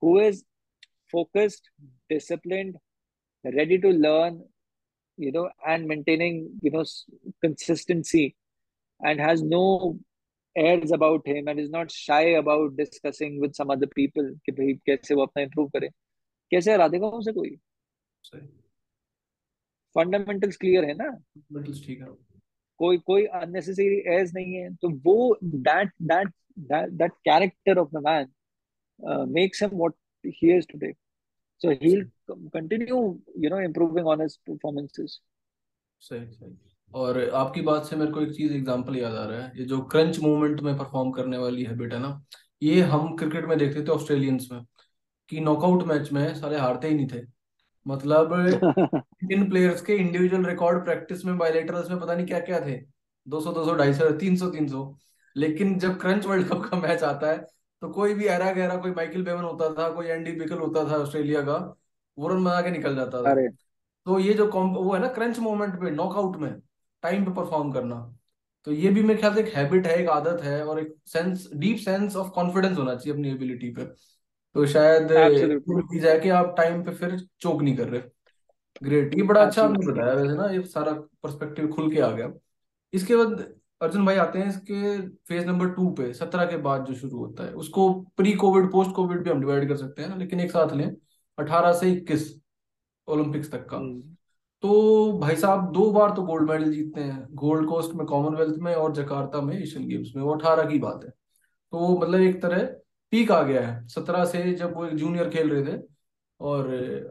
[0.02, 0.44] who is
[1.13, 1.71] focused,
[2.11, 2.77] disciplined,
[3.45, 4.43] ready to learn,
[5.19, 6.85] you know, and maintaining, you know,
[7.43, 8.37] consistency
[9.01, 9.99] and has no
[10.57, 14.75] airs about him and is not shy about discussing with some other people कि भाई
[14.87, 15.89] कैसे वो अपना improve करे
[16.51, 17.51] कैसे हरा देगा उसे कोई
[19.97, 22.07] फंडामेंटल्स क्लियर है ना फंडामेंटल्स ठीक है
[22.81, 26.33] कोई कोई अननेसेसरी एज नहीं है तो वो that that
[26.73, 28.29] that character of the man
[29.33, 30.96] makes him what he is today.
[31.58, 32.06] So he'll
[32.52, 35.22] continue, you know, improving on his performances.
[36.02, 36.58] सही सही
[36.94, 39.82] और आपकी बात से मेरे को एक चीज़ एग्जांपल याद आ रहा है। ये जो
[39.82, 42.26] क्रंच मूवमेंट में परफॉर्म करने वाली है बेटा ना
[42.64, 44.62] ये हम क्रिकेट में देखते थे ऑस्ट्रेलियंस में
[45.30, 47.22] कि नॉकआउट मैच में सारे हारते ही नहीं थे।
[47.88, 48.34] मतलब
[49.24, 52.78] इंडियन प्लेयर्स के इंडिविजुअल रिकॉर्ड प्रैक्टिस में बायलेटरल्स में पता नहीं क्या क्या थे
[53.28, 54.98] 200 200 250 300 300
[55.36, 57.46] लेकिन जब क्रंच वर्ल्ड कप का मैच आता है
[57.82, 60.98] तो कोई भी एरा गहरा कोई माइकल बेवन होता था कोई एंडी बिकल होता था
[60.98, 61.58] ऑस्ट्रेलिया का
[62.18, 63.34] वो रन बना के निकल जाता था।
[64.06, 66.52] तो ये जो वो है ना क्रंच मोमेंट पे नॉकआउट में
[67.04, 67.96] टाइम पे परफॉर्म करना।
[68.68, 71.50] तो ये भी मेरे ख्याल से एक हैबिट है एक आदत है और एक sense
[71.54, 73.86] deep sense of confidence होना चाहिए अपनी एबिलिटी पे।
[74.56, 78.02] तो शायद की जाए कि आप टाइम पे फिर चोक नहीं कर रहे।
[78.84, 80.92] ग्रेट। ये बड़ा अच्छा आपने बताया वैसे ना ये सारा
[81.24, 82.32] पर्सपेक्टिव खुल के आ गया।
[82.94, 83.32] इसके बाद
[83.82, 87.44] अर्जुन भाई आते हैं इसके फ़ेज़ नंबर टू पे सत्रह के बाद जो शुरू होता
[87.44, 90.74] है। उसको प्री कोविड पोस्ट कोविड भी हम डिवाइड कर सकते हैं लेकिन एक साथ
[90.74, 90.96] लें
[91.38, 92.30] अठारह से इक्कीस
[93.08, 93.78] ओलंपिक्स तक का।
[94.64, 98.74] तो भाई साहब दो बार तो गोल्ड मेडल जीतते हैं। गोल्ड कोस्ट में कॉमनवेल्थ में
[98.76, 102.64] और जकार्ता में एशियन गेम्स में वो अठारह की बात है। तो मतलब एक तरह
[103.12, 105.82] पीक आ गया है। सत्रह से जब वो एक जूनियर खेल रहे थे
[106.40, 106.70] और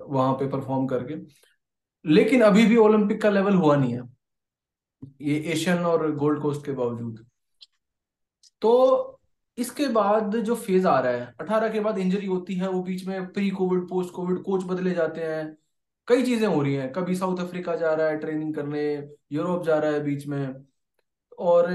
[0.08, 1.14] वहाँ पे परफॉर्म करके।
[2.04, 4.02] लेकिन अभी भी ओलंपिक का लेवल हुआ नहीं है।
[5.20, 7.24] ये एशियन और गोल्ड कोस्ट के बावजूद।
[8.62, 9.20] तो
[9.58, 13.06] इसके बाद जो फ़ेज़ आ रहा है, अठारह के बाद इंजरी होती है, वो बीच
[13.06, 15.56] में pre COVID post COVID coach बदले जाते हैं।
[16.08, 18.82] कई चीज़ें हो रही हैं। कभी साउथ अफ्रीका जा रहा है ट्रेनिंग करने
[19.32, 20.54] यूरोप जा रहा है बीच में।
[21.38, 21.68] और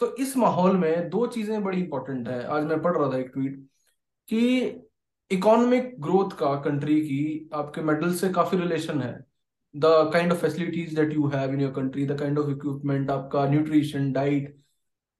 [0.00, 3.30] तो इस माहौल में दो चीज़ें बड़ी इंपॉर्टेंट है। आज मैं पढ़ रहा था एक
[3.34, 3.56] ट्वीट
[4.28, 4.82] कि
[5.30, 9.31] इकोनॉमिक ग्रोथ का कंट्री की आपके मेडल से काफ़ी रिलेशन है।
[9.76, 13.46] The kind of facilities that you have in your country the kind of equipment आपका
[13.48, 14.56] न्यूट्रिशन डाइट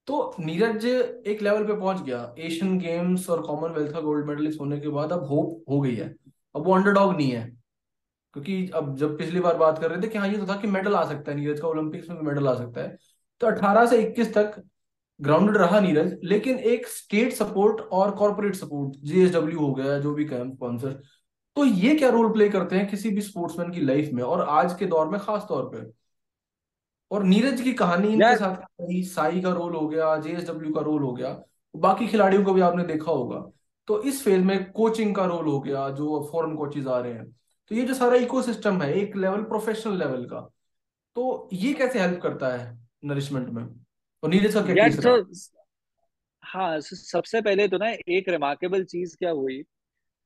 [0.07, 0.85] तो नीरज
[1.27, 5.13] एक लेवल पे पहुँच गया। एशियन गेम्स और कॉमनवेल्थ का गोल्ड मेडलिस्ट होने के बाद
[5.13, 6.15] अब होप हो गई है।
[6.57, 7.45] अब वो अंडरडॉग नहीं है।
[8.33, 10.67] क्योंकि अब जब पिछली बार बात कर रहे थे कि हाँ ये तो था कि
[10.67, 12.97] मेडल आ सकता है। नीरज का ओलंपिक्स में भी मेडल आ सकता है।
[13.41, 14.63] तो 18 से 21 तक
[15.21, 20.25] ग्राउंडेड रहा नीरज। लेकिन एक स्टेट सपोर्ट और कॉर्पोरेट सपोर्ट जीएसडब्ल्यू हो गया, जो भी
[20.25, 21.01] कैंप स्पॉन्सर
[21.57, 24.75] तो ये क्या रोल प्ले करते हैं किसी भी स्पोर्ट्समैन की लाइफ में और आज
[24.75, 25.91] के दौर में खास तौर पे?
[27.11, 28.57] और नीरज की कहानी इनके साथ
[29.07, 31.43] साई का रोल हो गया जेएसडब्ल्यू का रोल हो गया
[31.75, 33.39] बाकी खिलाड़ियों को भी आपने देखा होगा।
[33.89, 37.31] तो इस फ़ेज़ में कोचिंग का रोल हो गया जो फॉरेन कोचेज आ रहे हैं।
[37.71, 40.41] तो ये जो सारा इकोसिस्टम है एक लेवल प्रोफेशनल लेवल का
[41.17, 43.63] तो ये कैसे हेल्प करता है नरिशमेंट में?
[44.23, 45.17] और नीरज का क्या तो,
[46.43, 49.63] हाँ सबसे पहले तो ना एक रिमार्केबल चीज़ क्या हुई।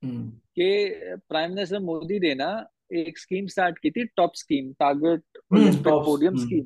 [0.05, 0.93] कि
[1.29, 5.23] प्राइम मिनिस्टर मोदी ने ना एक स्कीम स्टार्ट की थी TOP scheme target
[5.87, 6.65] podium scheme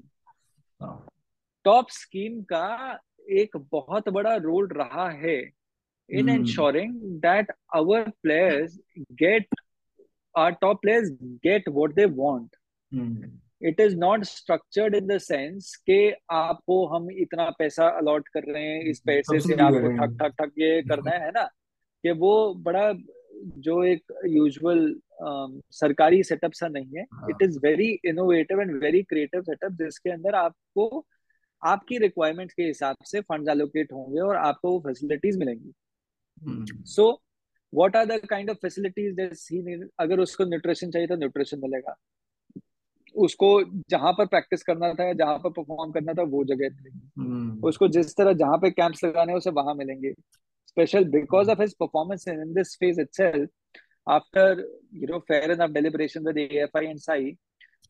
[1.63, 5.49] TOP scheme का एक बहुत बड़ा रोल रहा है
[6.09, 8.79] in ensuring that our players
[9.23, 9.45] get
[10.37, 11.11] our top players
[11.45, 12.49] get what they want
[13.63, 18.63] it is not structured in the sense के आपको हम इतना पैसा अलॉट कर रहे
[18.63, 21.43] हैं इस पैसे से आपको ठक ठक ठक ये करना है ना?
[22.03, 22.93] कि वो बड़ा
[23.41, 29.03] जो एक यूजुअल um, सरकारी सेटअप सा नहीं है it is very innovative and very
[29.03, 31.05] creative setup जिसके अंदर आपको
[31.65, 35.71] आपकी रिक्वायरमेंट के हिसाब से फंड एलोकेट होंगे और आपको वो फैसिलिटीज़ मिलेंगी।
[36.85, 37.21] So
[37.75, 41.95] what are the kind of facilities अगर उसको न्यूट्रिशन चाहिए तो न्यूट्रिशन मिलेगा।
[43.15, 47.67] उसको जहाँ पर प्रैक्टिस करना था जहाँ पर परफॉर्म करना था वो जगह मिलेगी। hmm.
[47.67, 50.13] उसको जिस तरह जहाँ पे कैंप्स लगाने उसे वहाँ मिलेंगे।
[50.77, 53.49] Special because of his performance in, in this phase itself
[54.09, 54.45] after
[54.93, 57.31] you know fair enough deliberation with AFI and SAI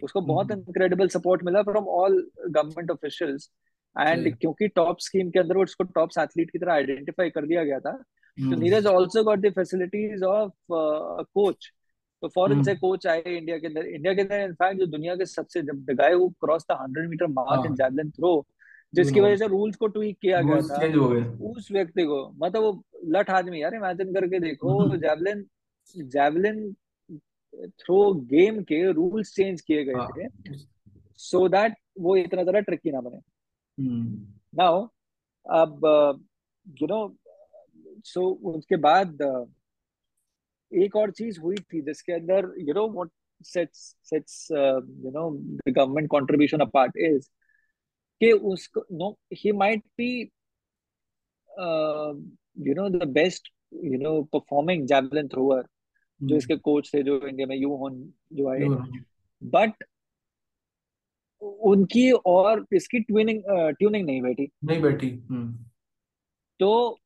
[0.04, 2.22] उसको बहुत incredible support मिला from all
[2.58, 3.52] government officials.
[4.00, 7.80] And क्योंकि टॉप स्कीम के अंदर उसको टॉप एथलीट की तरह identify कर दिया गया
[7.80, 7.92] था
[8.40, 10.52] तो Neeraj also got the facilities of
[11.24, 11.72] coach
[12.22, 15.16] तो फॉरेन से हम्म कोच आए इंडिया के अंदर। इंडिया के अंदर इनफैक्ट जो दुनिया
[15.16, 18.48] के सबसे जब the guy cross the hundred metre mark in javelin throw
[18.94, 20.78] जिसकी वजह से रूल्स को ट्वीक किया गया था।
[21.52, 22.84] उस व्यक्ति को मतलब वो
[23.16, 25.46] लठ आदमी यार इमेजिन करके देखो hmm, javelin
[25.96, 26.74] javelin
[27.80, 30.58] throw game के रूल्स चेंज किए गए थे हाँ
[31.20, 33.18] सो दैट वो इतना ज़्यादा ट्रिकी ना बने।
[33.78, 34.86] हम्म। नाउ
[35.46, 35.80] अब
[36.66, 37.02] यू नो
[38.06, 39.22] सो उसके बाद
[40.72, 43.10] एक और चीज़ हुई थी जिसके अंदर you know what
[43.46, 43.80] sets
[44.10, 47.30] sets you know the government contribution apart is
[48.22, 50.10] कि उसको no he might be
[52.68, 57.20] you know the best you know performing javelin thrower जो हम्म इसके कोच थे जो
[57.28, 58.02] इंडिया में यू होन
[58.34, 58.68] जो आए।
[59.42, 59.84] बट
[61.42, 63.44] उनकी और इसकी ट्यूनिंग
[63.78, 65.66] ट्यूनिंग नहीं बैठी। नहीं बैठी हम्म।
[66.60, 67.00] तो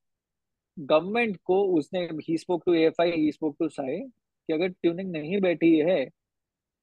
[0.77, 5.39] गवर्नमेंट को उसने he spoke to AFI he spoke to SAI कि अगर ट्यूनिंग नहीं
[5.41, 6.03] बैठी है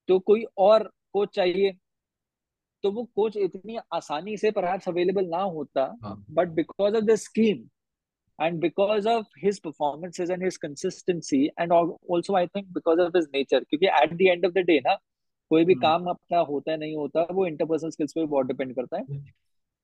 [0.08, 1.72] तो कोई और कोच चाहिए।
[2.82, 7.14] तो वो कोच इतनी आसानी से परहैप्स अवेलेबल ना होता हाँ। But because of the
[7.14, 7.68] scheme
[8.38, 13.26] and because of his performances and his consistency and also I think because of his
[13.34, 14.94] nature क्योंकि at the end of the day ना
[15.50, 18.74] कोई भी हम्म काम अपना होता है नहीं होता वो इंटरपर्सनल स्किल्स पे बहुत डिपेंड
[18.74, 19.18] करता है।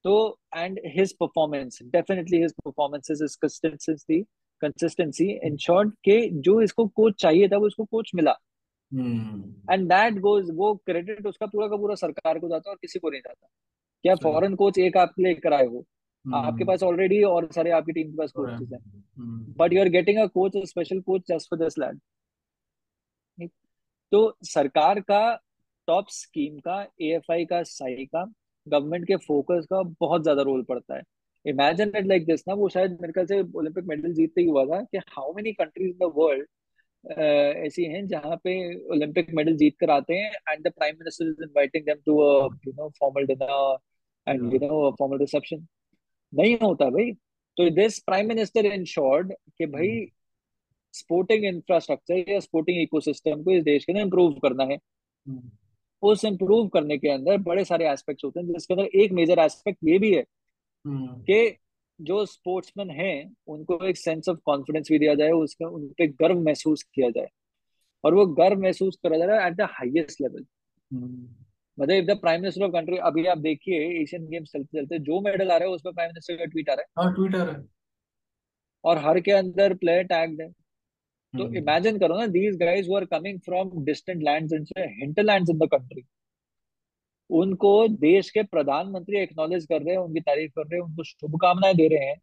[0.04, 4.20] तो and his performance definitely his performances his consistency
[4.62, 8.34] consistency ensured के जो इसको कोच चाहिए था वो इसको कोच मिला।
[8.92, 12.98] एंड दैट गोज वो क्रेडिट उसका पूरा का पूरा सरकार को जाता है और किसी
[12.98, 13.48] को नहीं जाता।
[14.04, 15.84] क्या फॉरेन कोच एक आपके लिए कराए हो?
[16.24, 19.88] आपके हम्म पास ऑलरेडी और सारे आपकी टीम के पास कोचेस हैं। But you are
[19.88, 22.00] getting a coach special coach just for this lad
[24.12, 25.20] तो सरकार का
[25.88, 28.24] टॉप स्कीम का एएफआई का साई का
[28.66, 31.02] गवर्नमेंट के फोकस का बहुत ज़्यादा रोल पड़ता है।
[31.44, 34.64] इमेजिन इट लाइक दिस ना वो शायद मेरे ख्याल से ओलंपिक मेडल जीतते ही हुआ
[34.64, 36.46] था कि how many countries in the world
[37.04, 38.54] ऐसी हैं जहाँ पे
[38.86, 42.22] ओलंपिक मेडल जीत कर आते हैं and the prime minister is inviting them to
[42.66, 43.78] you know formal dinner
[44.26, 45.66] and you know formal reception
[46.32, 47.12] नहीं होता भाई।
[47.56, 50.06] तो दिस प्राइम मिनिस्टर इंश्योर्ड कि भाई हम्म।
[50.92, 55.50] स्पोर्टिंग इंफ्रास्ट्रक्चर या स्पोर्टिंग इकोसिस्टम को इस देश के अंदर इम्प्रूव करना है। हम्म।
[56.02, 59.78] उस इम्प्रूव करने के अंदर बड़े सारे एस्पेक्ट्स होते हैं जिसके अंदर एक मेजर एस्पेक्ट
[59.84, 60.24] ये भी है
[60.84, 61.58] हम्म, कि
[62.00, 66.40] जो स्पोर्ट्समैन हैं उनको एक सेंस ऑफ़ कॉन्फिडेंस भी दिया जाए उसका उन पे गर्व
[66.40, 67.28] महसूस किया जाए।
[68.04, 70.44] और वो गर्व महसूस करा जा रहा है at the highest level
[70.90, 71.28] hmm,
[71.78, 75.20] मतलब if the prime minister of country अभी आप देखिए एशियन गेम्स चलते चलते जो
[75.20, 77.50] मेडल आ रहा है उस पर प्राइम मिनिस्टर का ट्वीट आ रहा है। हाँ ट्विटर
[77.50, 77.64] है।
[78.84, 83.04] और हर के अंदर प्लेयर टैग्ड है। तो हम्म। इमेजिन करो ना these guys are
[83.04, 86.02] coming from distant lands hinterlands in the country
[87.30, 91.74] उनको देश के प्रधानमंत्री एक्नोलेज कर रहे हैं उनकी तारीफ़ कर रहे हैं उनको शुभकामनाएँ
[91.74, 92.20] दे रहे हैं।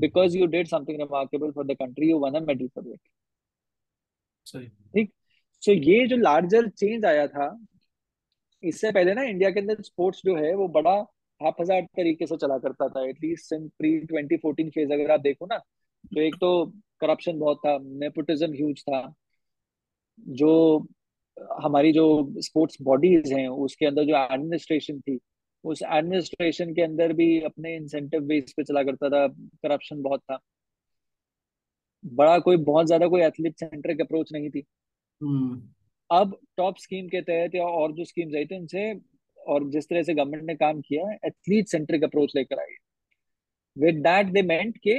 [0.00, 3.00] Because you did something remarkable for the country you won a medal for it
[4.94, 5.12] ठीक?
[5.62, 7.56] सो ये जो लार्जर चेंज आया था
[8.62, 10.94] इससे पहले ना इंडिया के अंदर स्पोर्ट्स जो है वो बड़ा
[11.40, 15.58] हाफाजात तरीके से चला करता था। एटलीस्ट इन प्री 2014 फ़ेज़ अगर आप देखो ना
[15.58, 16.50] तो एक तो
[17.00, 19.00] करप्शन बहुत था नेपोटिज्म ह्यूज था।
[20.18, 20.86] जो
[21.62, 22.04] हमारी जो
[22.38, 25.18] स्पोर्ट्स बॉडीज हैं उसके अंदर जो एडमिनिस्ट्रेशन थी
[25.64, 29.26] उस एडमिनिस्ट्रेशन के अंदर भी अपने इंसेंटिव बेस पे चला करता था
[29.62, 30.38] करप्शन बहुत था।
[32.04, 34.62] बड़ा कोई बहुत ज़्यादा कोई एथलीट सेंट्रिक अप्रोच नहीं थी।
[35.20, 35.60] हम्म।
[36.10, 38.92] अब टॉप स्कीम के तहत या और जो स्कीम्स आई थी उनसे
[39.38, 42.74] और जिस तरह से गवर्नमेंट ने काम किया एथलीट सेंट्रिक अप्रोच लेकर आई।
[43.76, 44.98] विद दैट दे मेंट के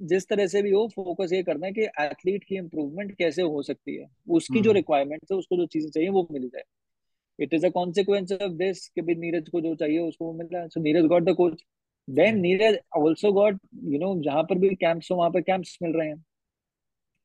[0.00, 3.62] जिस तरह से भी हो फोकस ये करना है कि एथलीट की इम्प्रूवमेंट कैसे हो
[3.62, 6.64] सकती है। उसकी जो हम्म। रिक्वायरमेंट है उसको जो चीज़ें चाहिए वो मिल जाए।
[7.38, 10.62] It is a consequence of this कि भी नीरज को जो चाहिए उसको मिल रहा
[10.62, 11.64] है। So Neeraj got the coach
[12.08, 15.92] then Neeraj also got you know जहाँ पर भी कैंप्स हो वहाँ पर कैंप्स मिल
[15.92, 16.24] रहे हैं।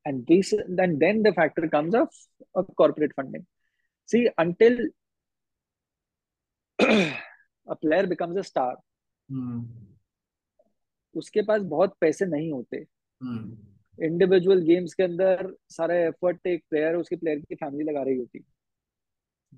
[0.06, 2.08] And this and then the factor comes of,
[2.56, 3.46] of corporate funding.
[4.10, 4.78] See until
[6.80, 8.76] a player becomes a star
[9.30, 9.89] हम्म।
[11.20, 12.86] उसके पास बहुत पैसे नहीं होते।
[13.24, 13.58] हम्म।
[14.06, 18.44] इंडिविजुअल गेम्स के अंदर सारा एफर्ट एक प्लेयर उसकी प्लेयर की फैमिली लगा रही होती।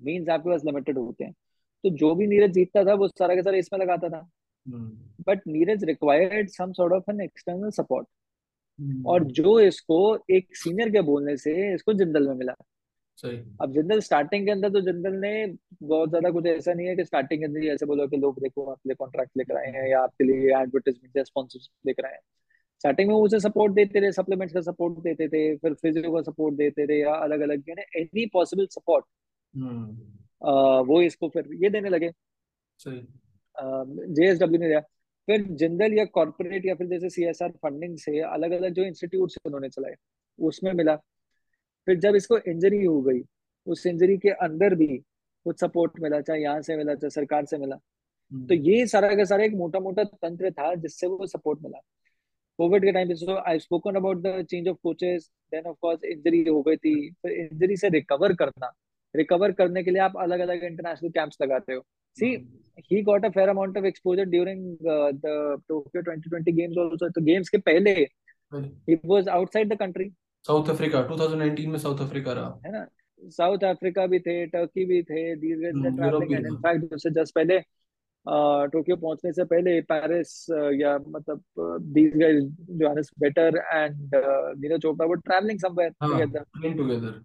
[0.02, 1.32] मीन्स आपके पास लिमिटेड होते हैं।
[1.84, 4.30] तो जो भी नीरज जीतता था वो सारा का सारा इसमें लगाता था।
[4.68, 4.90] हम्म।
[5.26, 8.06] But Neeraj required some sort of an external support
[9.06, 12.54] और हम्म, जो इसको एक सीनियर के बोलने से इसको जिंदल में मिला।
[13.60, 15.30] अब जिंदल स्टार्टिंग के अंदर तो जिंदल ने
[15.82, 18.64] बहुत ज़्यादा कुछ ऐसा नहीं है कि स्टार्टिंग के अंदर ऐसे बोलो कि लोग देखो
[18.66, 22.20] आपके लिए कॉन्ट्रैक्ट लेकर आए हैं या आपके लिए एडवर्टाइजमेंट या स्पॉन्सरशिप लेकर आए हैं।
[22.80, 26.54] स्टार्टिंग में उसे सपोर्ट देते थे सप्लीमेंट्स का सपोर्ट देते थे फिर फिजियो का सपोर्ट
[26.56, 29.04] देते थे या अलग अलग एनी पॉसिबल सपोर्ट
[30.86, 32.10] वो इसको फिर ये देने लगे।
[32.78, 33.00] सही।
[34.14, 34.80] जेएसडब्ल्यू ने दिया।
[35.28, 39.68] फिर जिंदल या कॉर्पोरेट या फिर जैसे सीएसआर फंडिंग से अलग अलग जो इंस्टीट्यूट उन्होंने
[39.70, 39.94] चलाए
[40.38, 40.94] उसमें मिला।
[41.86, 43.22] फिर जब इसको इंजरी हो गई
[43.66, 44.86] उस इंजरी के अंदर भी
[45.44, 49.14] कुछ सपोर्ट मिला चाहे यहाँ से मिला चाहे सरकार से मिला। तो हम्म, ये सारा
[49.14, 51.78] का सारा एक मोटा मोटा तंत्र था जिससे वो सपोर्ट मिला।
[52.58, 56.04] कोविड के टाइम पे so I spoken about the change of coaches then of course
[56.04, 58.72] injury हो गई थी। फिर इंजरी से रिकवर करना।
[59.16, 61.84] रिकवर करने के लिए आप अलग अलग इंटरनेशनल कैंप्स लगाते हो।
[62.16, 62.48] See
[62.92, 65.22] he got a fair amount of exposure during the
[65.68, 67.90] Tokyo 2020 games also तो गेम्स के पहले
[68.52, 70.10] he was outside the country
[70.46, 72.86] South Africa 2019 में साउथ अफ्रीका रहा। है ना?
[73.24, 77.60] साउथ अफ्रीका भी थे टर्की भी थे इनफैक्ट उससे जस्ट पहले
[78.72, 80.46] टोक्यो पहुँचने से पहले पेरिस
[80.80, 81.42] या मतलब
[81.82, 84.10] these guys Johannes Vetter and
[84.60, 85.90] Neeraj Chopra वो ट्रैवलिंग समवेयर
[86.76, 87.22] टुगेदर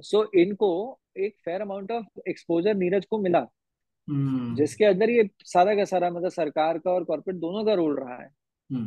[0.00, 3.46] सो इनको एक fair amount of exposure Neeraj को मिला।
[4.10, 7.98] हम्म। जिसके अंदर ये सारा का सारा मतलब सरकार का और कॉर्पोरेट दोनों का रोल
[8.00, 8.30] रहा है।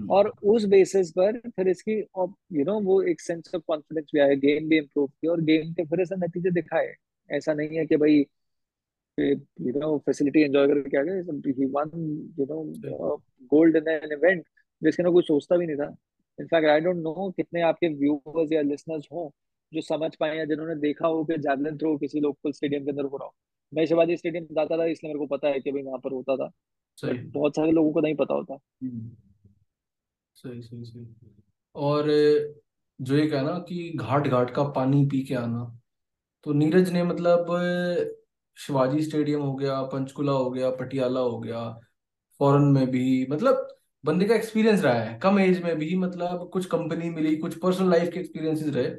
[0.10, 4.34] और उस बेसिस पर फिर इसकी यू नो वो एक सेंस ऑफ़ कॉन्फिडेंस भी आया
[4.36, 6.94] गेम भी इम्प्रूव किया और गेम के फिर ऐसा नतीजे दिखाए।
[7.30, 8.26] ऐसा नहीं है कि भाई
[9.18, 11.20] यू नो फैसिलिटी एंजॉय करके आ गए
[11.52, 11.90] he won
[12.40, 12.64] you know
[13.52, 14.44] gold in an event
[14.82, 15.96] जिसके ना कोई सोचता भी नहीं था।
[16.40, 19.32] इनफैक्ट आई डोंट नो कितने आपके व्यूअर्स या लिसनर्स हो
[19.74, 23.04] जो समझ पाए या जिन्होंने देखा हो कि जैवलिन थ्रो किसी लोकल स्टेडियम के अंदर
[23.04, 23.34] हो रहा हो।
[23.74, 26.36] मैं शिवाजी स्टेडियम जाता था इसलिए मेरे को पता है कि भाई वहाँ पर होता
[26.36, 26.52] था।
[27.04, 28.54] बहुत सारे लोगों को नहीं पता होता।
[28.84, 29.10] हम्म,
[30.38, 31.34] सही सही सही।
[31.76, 32.08] और
[33.00, 35.64] जो है ना कि घाट घाट का पानी पी के आना
[36.46, 37.46] तो नीरज ने मतलब
[38.58, 41.64] शिवाजी स्टेडियम हो गया, पंचकुला हो गया, पटियाला हो गया,
[42.40, 43.68] फॉरेन में भी मतलब
[44.04, 47.90] बंदे का एक्सपीरियंस रहा है। कम एज में भी मतलब कुछ कंपनी मिली, कुछ पर्सनल
[47.90, 48.90] लाइफ के एक्सपीरियंसेस रहे।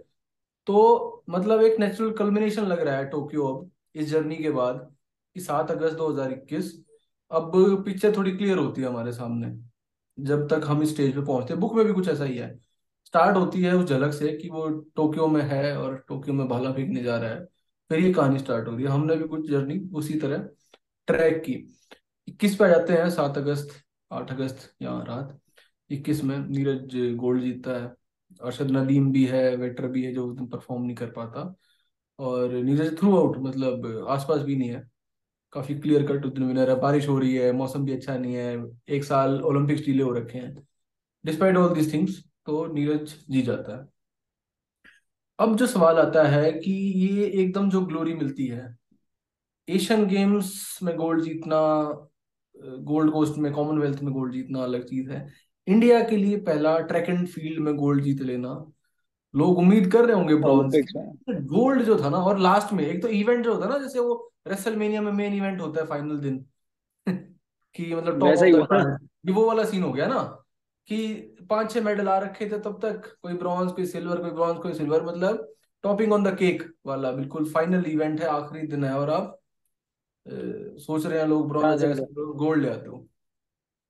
[0.67, 4.77] तो मतलब एक नेचुरल कल्मिनेशन लग रहा है टोक्यो अब, इस जर्नी के बाद,
[5.37, 6.73] कि सात अगस्त 2021
[7.31, 7.53] अब
[7.85, 9.49] पिक्चर थोड़ी क्लियर होती है हमारे सामने।
[10.19, 12.59] जब तक हम इस स्टेज पे पहुँचते हैं बुक में भी कुछ ऐसा ही है।
[13.07, 16.73] स्टार्ट होती है उस झलक से कि वो टोक्यो में है और टोक्यो में भाला
[16.73, 17.45] फेंकने जा रहा है।
[17.91, 20.49] फिर ये कहानी स्टार्ट हो रही है। हमने भी कुछ जर्नी उसी तरह
[21.07, 21.53] ट्रैक की।
[22.29, 23.69] इक्कीस पे आ जाते हैं, सात अगस्त,
[24.13, 25.39] आठ अगस्त यहाँ रात।
[25.91, 27.95] इक्कीस में नीरज गोल्ड जीतता है।
[28.43, 31.55] अरशद नदीम भी है वेटर भी है जो परफॉर्म नहीं कर पाता।
[32.19, 34.89] और नीरज थ्रू आउट मतलब आसपास भी नहीं है।
[35.53, 38.35] काफ़ी क्लियर कट उस दिन विनर है। बारिश हो रही है मौसम भी अच्छा नहीं
[38.35, 38.57] है।
[38.89, 40.67] एक साल ओलंपिक्स डिले हो रखे हैं।
[41.25, 43.87] डिस्पाइट ऑल दिस थिंग्स तो नीरज जीत जाता है।
[45.39, 48.77] अब जो सवाल आता है कि ये एकदम जो ग्लोरी मिलती है
[49.69, 51.59] एशियन गेम्स में गोल्ड जीतना
[52.85, 55.27] गोल्ड कोस्ट में कॉमनवेल्थ में गोल्ड जीतना अलग चीज़ है।
[55.67, 58.55] इंडिया के लिए पहला ट्रैक एंड फ़ील्ड में गोल्ड जीत लेना।
[59.35, 60.77] लोग उम्मीद कर रहे होंगे ब्रॉन्ज
[61.49, 63.99] गोल्ड जो था ना और लास्ट में एक तो इवेंट जो होता है ना जैसे
[63.99, 64.15] वो
[64.49, 66.45] रेसलमेनिया में मेन इवेंट होता है फाइनल दिन।
[67.75, 68.45] कि मतलब टॉप
[69.27, 70.45] ये वो वाला सीन हो गया ना
[70.87, 71.17] कि
[71.51, 74.75] पाँच छह मेडल आ रखे थे तब तक कोई ब्रॉन्ज कोई सिल्वर कोई ब्रॉन्ज कोई
[74.75, 79.11] सिल्वर मतलब टॉपिंग ऑन द केक वाला बिल्कुल फाइनल इवेंट है आखिरी दिन है और
[79.11, 79.41] आप
[80.79, 82.01] सोच रहे हैं लोग ब्रॉन्ज
[82.37, 83.09] गोल्ड ले। आते हो।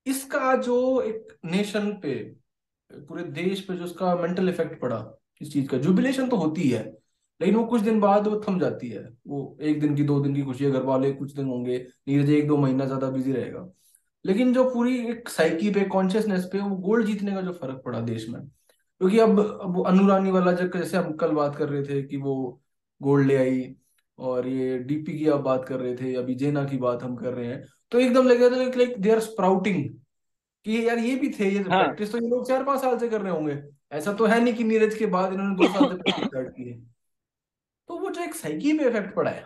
[0.06, 2.38] इसका जो एक नेशन पे
[2.92, 6.97] पूरे देश पे जो उसका मेंटल इफ़ेक्ट पड़ा इस चीज़ का जुबिलेशन तो होती है।
[7.40, 10.34] लेकिन वो कुछ दिन बाद वो थम जाती है। वो एक दिन की दो दिन
[10.34, 11.78] की खुशी है घर वाले कुछ दिन होंगे
[12.08, 13.68] नीरज एक दो महीना ज़्यादा बिज़ी रहेगा।
[14.24, 18.00] लेकिन जो पूरी एक साइकी पे कॉन्शियसनेस पे वो गोल्ड जीतने का जो फ़र्क पड़ा
[18.00, 21.82] देश में। क्योंकि अब अब वो अनु वाला जब जैसे हम कल बात कर रहे
[21.82, 22.60] थे कि वो
[23.00, 23.74] गोल्ड ले आई
[24.18, 27.32] और ये डीपी की आप बात कर रहे थे अभी जेना की बात हम कर
[27.34, 27.62] रहे हैं
[27.92, 29.84] तो एकदम लग था लाइक दे आर स्प्राउटिंग
[30.66, 33.08] कि यार ये भी थे ये हाँ। प्रैक्टिस तो ये लोग चार पाँच साल से
[33.08, 33.62] कर रहे होंगे।
[33.92, 36.68] ऐसा तो है नहीं कि नीरज के बाद इन्होंने दो साल से प्रैक्टिस स्टार्ट की
[36.68, 36.76] है
[37.88, 39.44] तो वो जो एक साइकी पे इफ़ेक्ट पड़ा है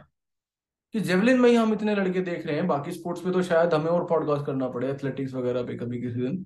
[0.95, 3.75] कि जेवलिन में ही हम इतने लड़के देख रहे हैं बाकी स्पोर्ट्स पे तो शायद
[3.75, 6.45] हमें और पॉडकास्ट करना पड़े एथलेटिक्स वगैरह पे कभी किसी दिन।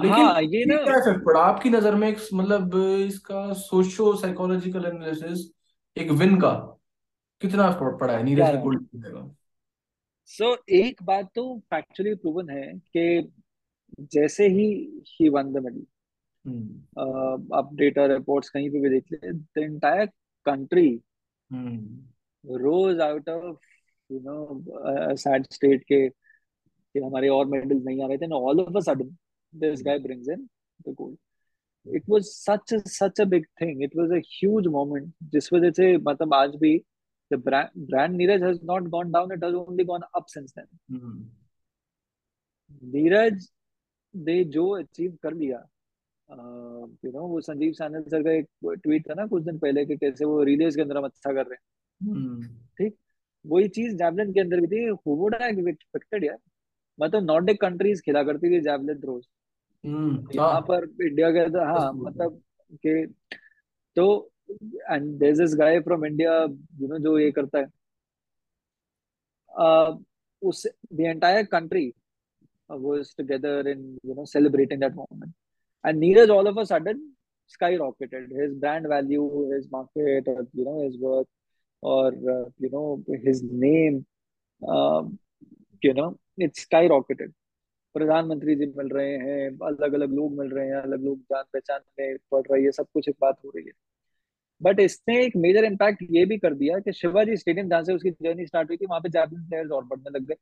[0.00, 1.40] लेकिन हाँ ये ना क्या इफ़ेक्ट पड़ा?
[1.40, 2.76] आपकी नज़र में मतलब
[3.06, 5.50] इसका सोशो साइकोलॉजिकल एनालिसिस
[5.96, 6.52] एक विन का
[7.42, 8.22] कितना पड़ा है?
[8.22, 9.30] नीरज के गोल्ड जीतने
[10.30, 13.32] सो एक बात तो फैक्चुअली प्रूवन है कि
[14.12, 14.66] जैसे he
[15.08, 15.84] he won the medal
[16.44, 17.54] hmm.
[17.56, 20.06] आप डेटा रिपोर्ट्स कहीं पे भी देख ले the entire
[20.46, 20.88] country
[21.50, 22.58] hmm.
[22.58, 23.66] Rose out of
[24.10, 28.76] you know sad state के कि हमारे और मेडल्स नहीं आ रहे थे all of
[28.76, 29.16] a sudden
[29.54, 30.48] this guy brings in
[30.88, 35.52] the gold it was such such a big thing it was a huge moment जिस
[35.52, 36.78] वजह से मतलब आज भी
[37.30, 40.68] the brand brand Neeraj has not gone down it has only gone up since then.
[40.90, 41.30] हम्म।
[42.92, 43.48] नीरज
[44.14, 45.58] ने जो achieve कर लिया
[47.04, 48.48] यू नो वो संजीव सानल सर का एक
[48.82, 51.46] ट्वीट था ना कुछ दिन पहले कि कैसे वो रिलेज के अंदर हम अच्छा कर
[51.46, 52.46] रहे हैं। हम्म।
[52.78, 52.96] ठीक?
[53.44, 56.38] वही चीज़ जैवलिन के अंदर भी थी हु हैव एक्सपेक्टेड यार।
[56.98, 59.26] मतलब नॉर्डिक कंट्रीज़ खेला करती थी जैवलिन थ्रोज
[59.84, 62.40] हम्म यहाँ पर इंडिया के अंदर हाँ मतलब
[62.72, 63.14] कि
[63.96, 66.38] तो and there is this guy from India
[66.80, 67.66] you know जो ये करता है।
[69.52, 70.04] uh,
[70.42, 71.92] उस the entire country
[72.70, 75.32] was together in you know celebrating that moment
[75.84, 77.12] and Neeraj all of a sudden
[77.54, 78.30] skyrocketed.
[78.40, 81.26] His brand value his market or you know his worth
[81.82, 84.06] or uh, you know his name
[84.62, 85.02] uh,
[85.82, 87.32] you know it skyrocketed.
[87.94, 91.80] प्रधानमंत्री जी मिल रहे हैं अलग अलग लोग मिल रहे हैं अलग लोग जान पहचान
[91.98, 93.72] में पड़ रही है सब कुछ एक बात हो रही है
[94.60, 98.10] बट इसने एक मेजर इम्पैक्ट ये भी कर दिया कि शिवाजी स्टेडियम जहाँ से उसकी
[98.10, 100.36] जर्नी स्टार्ट हुई थी वहाँ पे जापानीज प्लेयर्स और बढ़ने लग गए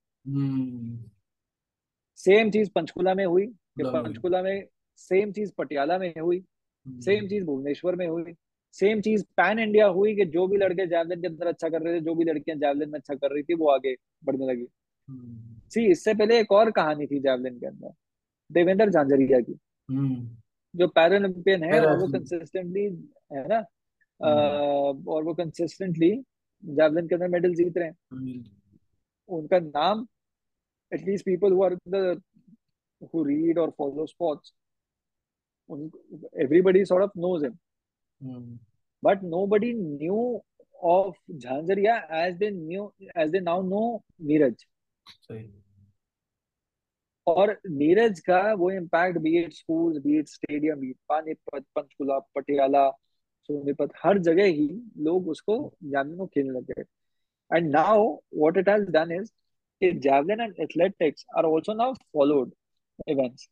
[2.18, 4.66] सेम चीज़ पंचकुला में हुई कि पंचकुला में
[5.00, 6.38] सेम चीज़ पटियाला में हुई
[6.86, 8.34] हम्म। सेम चीज़ भुवनेश्वर में हुई
[8.74, 11.94] सेम चीज़ पैन इंडिया हुई कि जो भी लड़के जैवलिन के अंदर अच्छा कर रहे
[11.94, 13.94] थे जो भी लड़कियाँ जैवलिन में अच्छा कर रही थी वो आगे
[14.24, 14.66] बढ़ने लगी।
[15.08, 17.92] हम्म। सी इससे पहले एक और कहानी थी जैवलिन के अंदर
[18.50, 20.36] देवेंद्र झांझरिया की। हम्म।
[20.74, 22.84] जो पैरालंपियन है और वो कंसिस्टेंटली
[23.32, 23.58] है ना
[24.20, 26.10] और वो कंसिस्टेंटली
[26.64, 28.44] जैवलिन के अंदर मेडल जीत रहे हैं।
[29.28, 30.06] उनका नाम
[30.92, 32.20] at least people who are the
[33.02, 34.50] who read or follow sports
[36.38, 37.58] everybody sort of knows him.
[38.22, 38.58] Mm.
[39.02, 40.40] But nobody knew
[40.82, 44.56] of Jhanzaria as they knew as they now know Neeraj.
[47.26, 52.18] और नीरज का वो impact be at school be at stadium be at Panipat Panchkula
[52.34, 52.88] Patiala
[53.48, 54.68] Sonipat हर जगह ही
[55.04, 56.82] लोग उसको javelin को खेलने लगे
[57.50, 58.08] and now
[58.38, 59.30] what it has done is
[59.82, 62.54] कि javelin and athletics are also now followed
[63.08, 63.48] events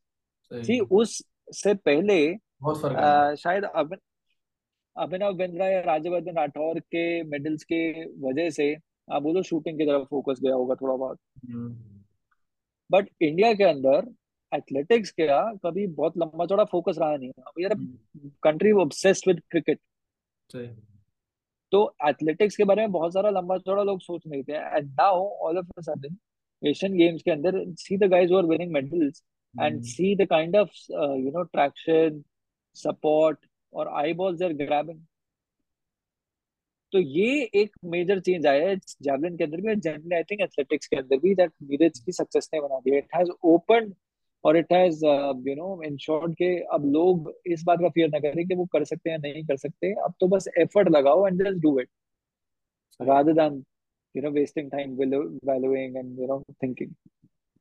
[0.90, 1.22] उस
[1.52, 2.18] से पहले
[2.96, 3.64] आ शायद
[4.96, 7.80] अभिनव बिंद्रा या राज्यवर्धन राठौर के मेडल्स के
[8.20, 8.74] वजह से
[9.08, 11.74] आप बोलो शूटिंग की तरफ़ फोकस गया होगा थोड़ा बहुत। हम्म,
[12.90, 14.10] बट इंडिया के अंदर
[14.52, 17.30] एथलेटिक्स का कभी बहुत लंबा चौड़ा फोकस रहा नहीं
[17.66, 19.80] hmm, country obsessed with cricket
[21.72, 25.26] तो एथलेटिक्स के बारे में बहुत सारा लंबा चौड़ा लोग सोच नहीं थे। And now
[25.46, 26.16] all of a sudden
[26.62, 29.22] Asian Games के अंदर see the guys who are winning medals
[29.54, 32.22] and hmm, see the kind of you know traction
[32.76, 33.38] support
[33.72, 35.00] और आई बॉल्स आर ग्रैबिंग
[36.92, 40.40] तो ये एक मेजर चेंज आया है जैवलिन के अंदर भी और जनरली आई थिंक
[40.40, 43.92] एथलेटिक्स के अंदर भी दैट नीरज की सक्सेस ने बना दिया इट हैज़ ओपन
[44.44, 45.04] और it has
[45.48, 48.84] you know ensured के अब लोग इस बात का फियर ना करें कि वो कर
[48.84, 51.88] सकते हैं नहीं कर सकते। अब तो बस एफर्ट लगाओ and just do it
[53.00, 53.64] than
[54.14, 56.94] you know wasting time valu- valuing and you know thinking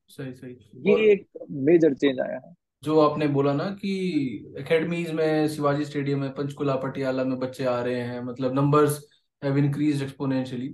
[0.09, 0.51] सही सही।
[0.85, 2.53] ये और एक मेजर चेंज आया है।
[2.83, 7.79] जो आपने बोला ना कि एकेडमीज में शिवाजी स्टेडियम में पंचकुला पटियाला में बच्चे आ
[7.81, 8.99] रहे हैं मतलब नंबर्स
[9.41, 10.67] हैव इंक्रीज्ड एक्सपोनेंशियली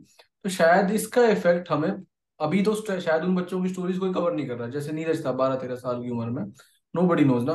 [0.45, 1.91] तो शायद इसका इफ़ेक्ट हमें
[2.39, 5.31] अभी तो शायद उन बच्चों की स्टोरीज कोई कवर नहीं कर रहा। जैसे नीरज था
[5.31, 6.43] बारह तेरह साल की उम्र में।
[6.93, 7.53] नो बडी नोज़ ना।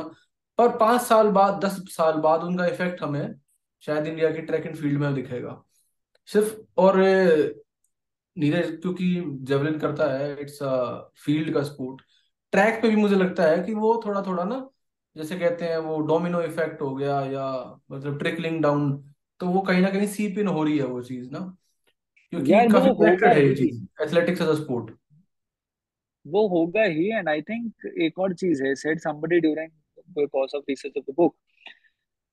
[0.59, 3.35] पर पाँच साल बाद दस साल बाद उनका इफ़ेक्ट हमें
[3.83, 5.61] शायद इंडिया के ट्रैक एंड फ़ील्ड में दिखेगा।
[6.29, 6.99] सिर्फ़ और
[8.37, 9.05] नीरज क्योंकि
[9.43, 10.73] जेवलिन करता है इट्स अ
[11.25, 12.01] फ़ील्ड का स्पोर्ट
[12.51, 14.69] ट्रैक पे भी मुझे लगता है कि वो थोड़ा थोड़ा ना
[15.15, 18.91] जैसे कहते हैं वो डोमिनो इफ़ेक्ट हो गया या मतलब ट्रिकलिंग डाउन
[19.39, 21.39] तो वो कहीं ना कहीं सीप इन हो रही है वो चीज़ ना।
[22.33, 24.95] क्योंकि काफ़ी कनेक्टेड है ये चीज़ एथलेटिक्स एज अ स्पोर्ट
[26.27, 29.71] वो होगा ही एंड आई थिंक एक और चीज़ है said somebody during
[30.27, 31.35] course of research of the book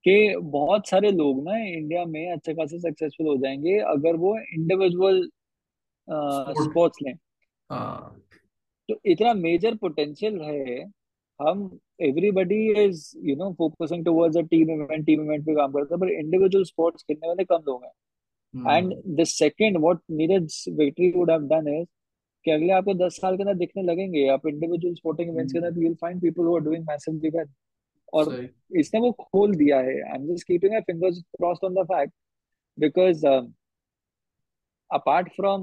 [0.04, 5.28] कि बहुत सारे लोग ना इंडिया में अच्छे खासे सक्सेसफुल हो जाएँगे अगर वो इंडिविजुअल
[6.08, 7.12] स्पोर्ट्स लें।
[7.70, 8.22] हाँ।
[8.88, 10.84] तो इतना मेजर पोटेंशियल है
[11.40, 15.94] हम everybody is you know focusing towards a team event team event पे काम करते
[15.94, 21.10] हैं पर इंडिविजुअल स्पोर्ट्स खेलने वाले कम लोग हैं। And the second what Neeraj victory
[21.16, 21.86] would have done is
[22.44, 25.78] कि अगले आपको दस साल के अंदर दिखने लगेंगे आप इंडिविजुअल स्पोर्टिंग इवेंट्स के अंदर
[25.78, 27.48] you will find people who are doing massively well
[28.12, 28.34] और
[28.80, 32.12] इसने वो खोल दिया है। I am just keeping my fingers crossed on the fact
[32.78, 33.26] because
[34.90, 35.62] apart from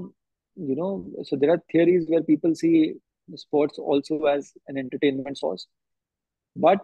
[0.56, 2.94] you know so there are theories where people see
[3.28, 5.66] sports also as an entertainment source.
[6.56, 6.80] But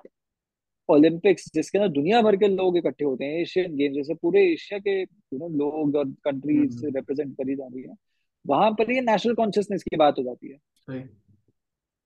[0.89, 4.79] Olympics जिसके अंदर दुनिया भर के लोग इकट्ठे होते हैं एशियन गेम जैसे पूरे एशिया
[4.79, 7.95] के यू नो लोग और कंट्रीज़ हम्म। रिप्रेजेंट करी जा रही है
[8.47, 10.59] वहाँ पर ये नेशनल कॉन्शियसनेस की बात हो जाती है।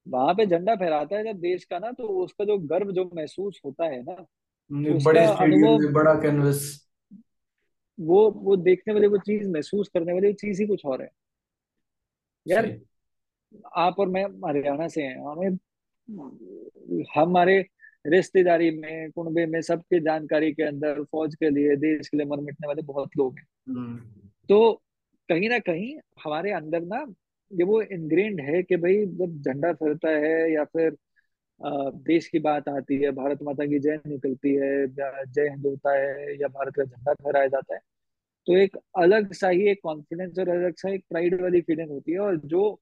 [0.07, 3.61] वहाँ पे झंडा फहराता है जब देश का ना तो उसका जो गर्व जो महसूस
[3.65, 4.27] होता है ना
[5.05, 6.89] बड़े स्टेडियम में बड़ा कैनवस
[8.01, 11.11] वो वो देखने वाली वो चीज़ महसूस करने वाली चीज़ ही कुछ और है।
[12.49, 12.79] यार
[13.77, 15.59] आप और मैं हरियाणा से हैं हमें
[17.17, 17.67] हमारे
[18.07, 22.41] रिश्तेदारी में कुनबे में सबके जानकारी के अंदर फौज के लिए देश के लिए मर
[22.41, 23.97] मिटने वाले बहुत लोग हैं। हम्म।
[24.49, 24.83] तो
[25.29, 27.07] कहीं ना कहीं हमारे अंदर ना
[27.53, 30.97] ये वो इनग्रेन्ड है कि भाई जब झंडा फहरता है या फिर
[32.03, 35.97] देश की बात आती है भारत माता की जय निकलती है या जय हिंद होता
[35.97, 37.81] है या भारत का झंडा फहराया जाता है
[38.47, 42.13] तो एक अलग सा ही एक कॉन्फिडेंस और अलग सा एक प्राइड वाली फीलिंग होती
[42.13, 42.81] है और जो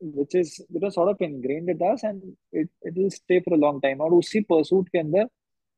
[0.00, 2.22] which is you know sort of ingrained in us and
[2.54, 5.28] it it will stay for a long time और उसी परसूट के अंदर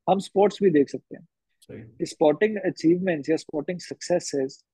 [0.08, 1.26] हम स्पोर्ट्स भी देख सकते हैं।
[2.02, 4.64] स्पोर्टिंग अचीवमेंट्स या स्पोर्टिंग सक्सेसेस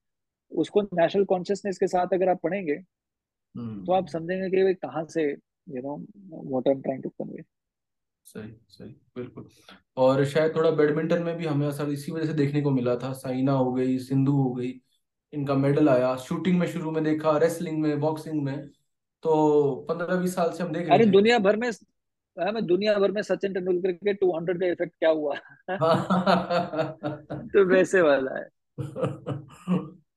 [0.52, 3.86] उसको नेशनल कॉन्शियसनेस के साथ अगर आप पढ़ेंगे hmm.
[3.86, 5.22] तो आप हम्म। समझेंगे कि भाई कहाँ से
[5.68, 5.96] you know
[6.50, 7.42] what I am trying to convey
[8.26, 9.48] सही सही बिल्कुल।
[9.96, 13.12] और शायद थोड़ा बैडमिंटन में भी हमें असर इसी वजह से देखने को मिला था।
[13.12, 14.72] साइना हो गई सिंधु हो गई
[15.32, 18.68] इनका मेडल आया। शूटिंग में शुरू में देखा रेसलिंग में बॉक्सिंग में
[19.22, 21.70] तो पंद्रह बीस साल से हम देख रहे अरे दुनिया भर में
[22.36, 25.34] हमें दुनिया भर में सचिन तेंदुलकर के टू हंड्रेड का इफ़ेक्ट क्या हुआ?
[27.52, 28.48] तो वैसे वाला है।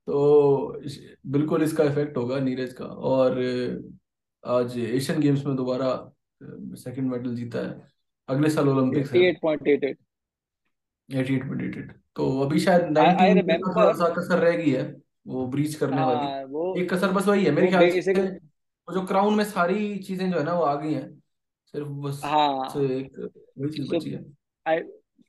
[0.07, 0.82] तो
[1.28, 3.39] बिल्कुल इसका इफ़ेक्ट होगा नीरज का। और
[4.43, 5.93] आज एशियन गेम्स में दोबारा
[6.76, 7.99] सेकंड मेडल जीता है।
[8.30, 9.97] अगले साल ओलंपिक्स है। Eight point eight eight.
[11.09, 11.91] Eighty eight point eight eight.
[12.15, 14.84] तो अभी शायद आई नाइनटी आई मीटर का थोड़ा सा कसर रह गई है
[15.27, 18.93] वो ब्रीच करने वाली। हाँ वो एक कसर बस वही है मेरे ख्याल से वो
[18.93, 21.09] जो क्राउन में सारी चीज़ें जो है ना वो आ गई हैं।
[21.73, 24.23] सिर्फ़ बस हाँ। एक वही चीज़ बची है।
[24.65, 24.80] आई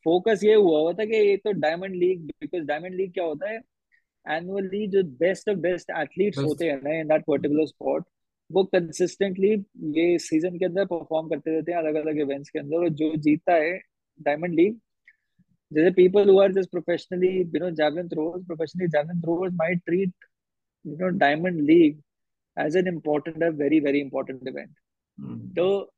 [0.07, 3.51] फोकस ये हुआ हुआ था कि ये तो Diamond League because Diamond League क्या होता
[3.51, 3.61] है?
[4.27, 8.05] एनुअली जो बेस्ट ऑफ़ बेस्ट एथलीट्स होते हैं ना इन दैट पर्टिकुलर स्पोर्ट
[8.51, 9.51] वो कंसिस्टेंटली
[9.99, 13.15] ये सीज़न के अंदर परफॉर्म करते रहते हैं अलग अलग इवेंट्स के अंदर और जो
[13.27, 13.79] जीता है
[14.21, 14.79] डायमंड लीग
[15.73, 17.71] जैसे people who are just professionally you know
[18.09, 20.13] throwers professionally javelin throwers might treat
[20.85, 21.99] you know diamond league
[22.57, 24.71] as an important a very very important event.
[25.57, 25.93] तो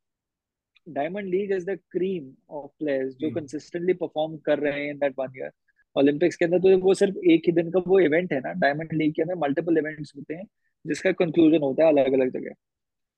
[0.86, 5.14] Diamond League is the cream of players जो consistently perform कर रहे हैं in that
[5.18, 5.50] one year
[5.96, 8.88] Olympics के अंदर तो वो सिर्फ़ एक ही दिन का वो इवेंट है ना डायमंड
[8.92, 10.44] लीग के अंदर मल्टीपल इवेंट्स होते हैं
[10.86, 12.52] जिसका कंक्लूजन होता है अलग अलग जगह।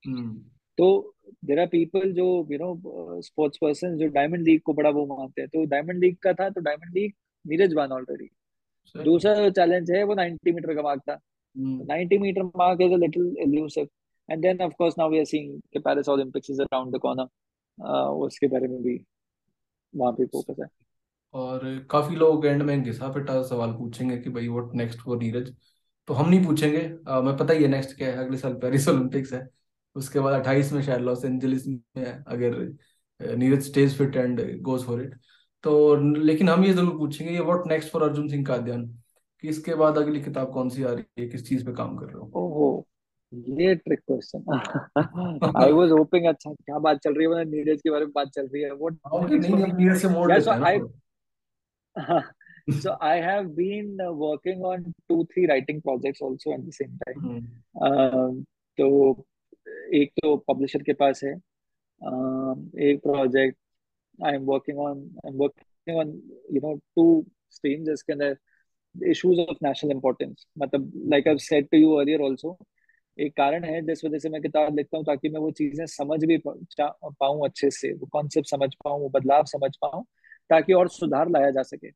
[0.06, 0.38] हम्म।
[0.78, 1.14] तो
[1.44, 2.80] देर आर पीपल जो यू नो
[3.22, 6.50] स्पोर्ट्स पर्सन जो डायमंड लीग को बड़ा वो मानते हैं तो डायमंड लीग का था
[6.50, 7.12] तो Diamond League
[7.46, 8.28] Neeraj won already
[9.04, 11.20] दूसरा जो चैलेंज है वो 90 मीटर का मार्क था।
[11.58, 13.88] हम्म। 90 meter mark is a little elusive.
[14.28, 17.26] And then, of course, now we are seeing the Paris Olympics is around the corner.
[17.78, 19.04] Uh, उसके बारे में भी
[19.96, 20.83] वहाँ पे फोकस है।
[21.34, 25.54] और काफ़ी लोग एंड में घिसा पिटा सवाल पूछेंगे कि भाई व्हाट नेक्स्ट फॉर नीरज?
[26.08, 28.88] तो हम नहीं पूछेंगे। अ, मैं पता ही है नेक्स्ट क्या है। अगले साल पेरिस
[28.88, 29.48] ओलंपिक्स है।
[29.96, 32.56] उसके बाद अट्ठाईस में शायद लॉस एंजलिस में अगर
[33.20, 35.14] Neeraj stays fit and goes for it
[35.64, 38.86] तो लेकिन हम ये ज़रूर पूछेंगे ये what next for Arjun Singh का अध्ययन
[39.44, 41.28] कि इसके बाद अगली किताब कौन सी आ रही है?
[41.28, 42.86] किस चीज़ पे काम कर रहे ओहो
[43.60, 47.30] ये trick question I was hoping अच्छा क्या बात चल रही है?
[47.30, 50.30] मतलब नीरज के बारे में बात चल रही है। व्हाट हो नहीं नीरज से मोड़
[52.80, 56.98] so I have been uh, working on two three writing projects also at the same
[57.04, 57.20] time.
[57.24, 57.40] Hmm
[57.86, 58.44] um,
[58.78, 59.26] तो
[59.94, 63.56] एक तो पब्लिशर के पास है um, एक project
[64.18, 66.10] I am working on I am working on
[66.52, 68.36] you know two streams जिसके अंदर
[68.94, 72.56] issues of national importance मतलब like I said to you earlier also
[73.18, 76.24] एक कारण है जिस वजह से मैं किताब लिखता हूँ ताकि मैं वो चीज़ें समझ
[76.24, 80.04] भी पाऊँ अच्छे से वो कॉन्सेप्ट समझ पाऊँ वो बदलाव समझ पाऊँ
[80.50, 81.90] ताकि और सुधार लाया जा सके।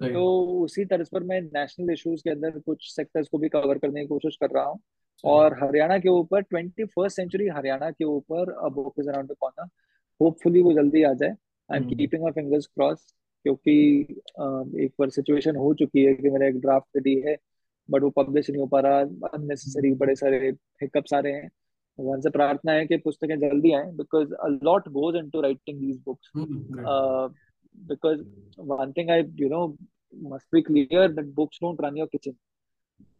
[0.00, 0.24] तो
[0.62, 4.06] उसी तर्ज पर मैं नेशनल इश्यूज़ के अंदर कुछ सेक्टर्स को भी कवर करने की
[4.06, 4.80] कोशिश कर रहा हूँ।
[5.24, 9.34] और हरियाणा के ऊपर ट्वेंटी फ़र्स्ट सेंचुरी हरियाणा के ऊपर अब book is around the
[9.40, 9.68] corner
[10.20, 11.96] hopefully वो जल्दी आ जाए। I am hmm.
[11.96, 13.14] Keeping my fingers crossed
[13.44, 14.00] क्योंकि
[14.84, 17.36] एक बार सिचुएशन हो चुकी है कि मेरा एक ड्राफ्ट रेडी है
[17.88, 20.48] बट वो पब्लिश नहीं हो पा रहा। अननेसेसरी बड़े सारे
[20.82, 21.50] हिकअप्स आ रहे हैं।
[21.98, 26.00] भगवान से प्रार्थना है कि पुस्तकें जल्दी आए because a lot goes into writing these
[26.04, 26.30] books
[27.71, 28.25] hmm great because
[28.59, 29.67] one thing I you know
[30.33, 32.31] must be clear that books don't run your kitchen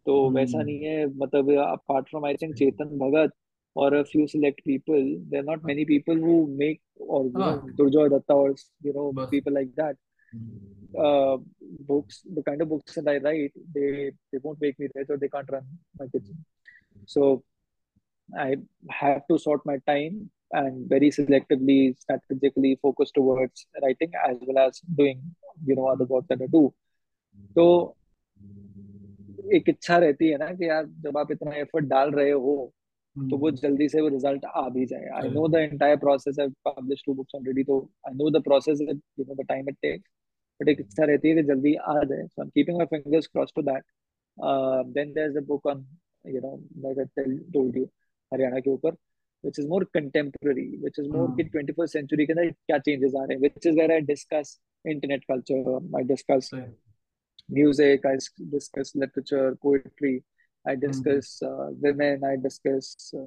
[0.05, 3.33] तो वैसा हम्म नहीं है मतलब apart from I think Chetan Bhagat
[3.75, 7.51] or a few select people there are not many people who make or you know
[7.51, 9.97] हाँ Durjoy Datta or you know बस people like that
[10.33, 10.59] hmm
[11.05, 11.37] uh,
[11.91, 15.17] books the kind of books that I write they they won't make me rich or
[15.17, 15.67] they can't run
[15.99, 16.43] my kitchen
[17.05, 17.43] so
[18.29, 18.57] I
[18.89, 24.80] have to sort my time and very selectively strategically focus towards writing as well as
[24.98, 25.20] doing
[25.68, 26.62] you know other work that I do.
[27.56, 27.64] तो
[29.56, 32.54] एक इच्छा रहती है ना कि यार जब आप इतना एफर्ट डाल रहे हो
[33.16, 36.38] तो वो हम्म। जल्दी से वो रिज़ल्ट आ भी जाए। I know the entire process
[36.40, 37.78] I publish two books already तो
[38.08, 40.10] I know the process you know the time it takes
[40.60, 43.26] but एक इच्छा रहती है कि जल्दी आ जाए। So I am keeping my fingers
[43.26, 43.84] crossed to that
[44.94, 45.86] then there is a book on
[46.34, 47.04] you know like I
[47.52, 47.84] told you
[48.32, 48.96] Haryana के ऊपर।
[49.42, 51.52] which is more contemporary, which is more mm.
[51.52, 55.62] 21st century, kya changes are which is where I discuss internet culture,
[55.96, 56.66] I discuss yeah.
[57.48, 58.16] music, I
[58.50, 60.24] discuss literature, poetry,
[60.66, 61.48] I discuss mm.
[61.48, 63.26] uh, women, I discuss uh,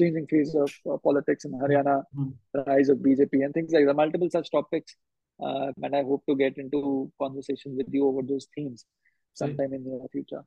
[0.00, 2.32] changing phase of uh, politics in Haryana, mm.
[2.66, 3.94] rise of BJP, and things like that.
[3.94, 4.96] Multiple such topics,
[5.42, 8.84] uh, and I hope to get into conversations with you over those themes
[9.34, 9.76] sometime yeah.
[9.76, 10.44] in the future.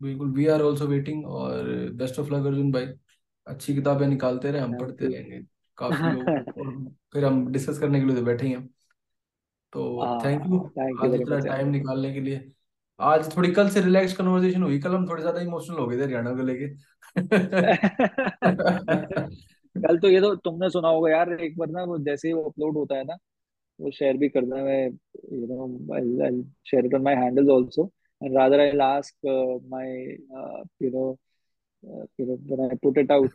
[0.00, 1.24] We are also waiting.
[1.24, 2.94] और uh, best of luck, Arjun bhai.
[3.46, 5.12] अच्छी किताबें निकालते रहे हम पढ़ते you.
[5.12, 5.40] रहेंगे
[5.78, 6.28] काफ़ी लोग
[6.58, 8.66] और फिर हम डिस्कस करने के लिए तो बैठे ही हैं।
[9.72, 12.50] तो थैंक यू uh, आज इतना टाइम निकालने के लिए।
[13.00, 16.02] आज थोड़ी कल से रिलैक्स कन्वर्सेशन हुई कल हम थोड़े ज़्यादा इमोशनल हो गए थे
[16.02, 16.68] हरियाणा को लेके।
[19.76, 22.42] कल तो ये तो तुमने सुना होगा यार एक बार ना वो जैसे ही वो
[22.42, 23.16] अपलोड होता है ना
[23.80, 27.92] वो शेयर भी करना मैं you know I share my handles also
[28.22, 29.14] and rather I ask
[29.70, 30.16] my
[30.82, 31.18] you know
[31.84, 33.32] no when I put it out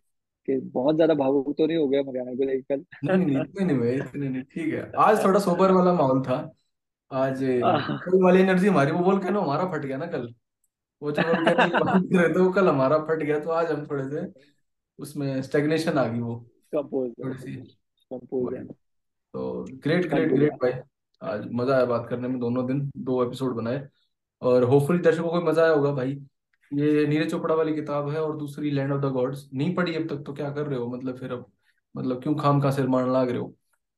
[0.47, 3.65] कि बहुत ज़्यादा भावुक तो नहीं हो गया हरियाणा को लेकर नहीं नहीं नहीं, इतने
[3.65, 6.37] नहीं हुए इतने नहीं ठीक है। आज थोड़ा सोबर वाला माहौल था।
[7.11, 10.33] आज कल वाली एनर्जी हमारी वो वोल्केनो हमारा फट गया ना कल।
[11.01, 13.71] वो जो वोल्केनो की बात कर रहे थे वो कल हमारा फट गया तो आज
[13.71, 14.25] हम थोड़े से
[14.99, 16.35] उसमें स्टेग्नेशन आ गई वो।
[16.73, 17.55] कंपोज थोड़ी सी।
[18.11, 20.71] कंपोज है तो ग्रेट ग्रेट ग्रेट भाई।
[21.21, 23.87] आज मज़ा आया बात करने में दोनों दिन दो एपिसोड बनाए।
[24.41, 26.13] और होपफुली दर्शकों को मज़ा आया होगा भाई।
[26.71, 30.07] ये नीरज चोपड़ा वाली किताब है और दूसरी लैंड ऑफ़ द गॉड्स नहीं पढ़ी अब
[30.09, 30.87] तक तो क्या कर रहे हो?
[30.87, 31.45] मतलब फिर अब
[31.95, 33.55] मतलब क्यों खाम खा सिर मारने लग रहे हो?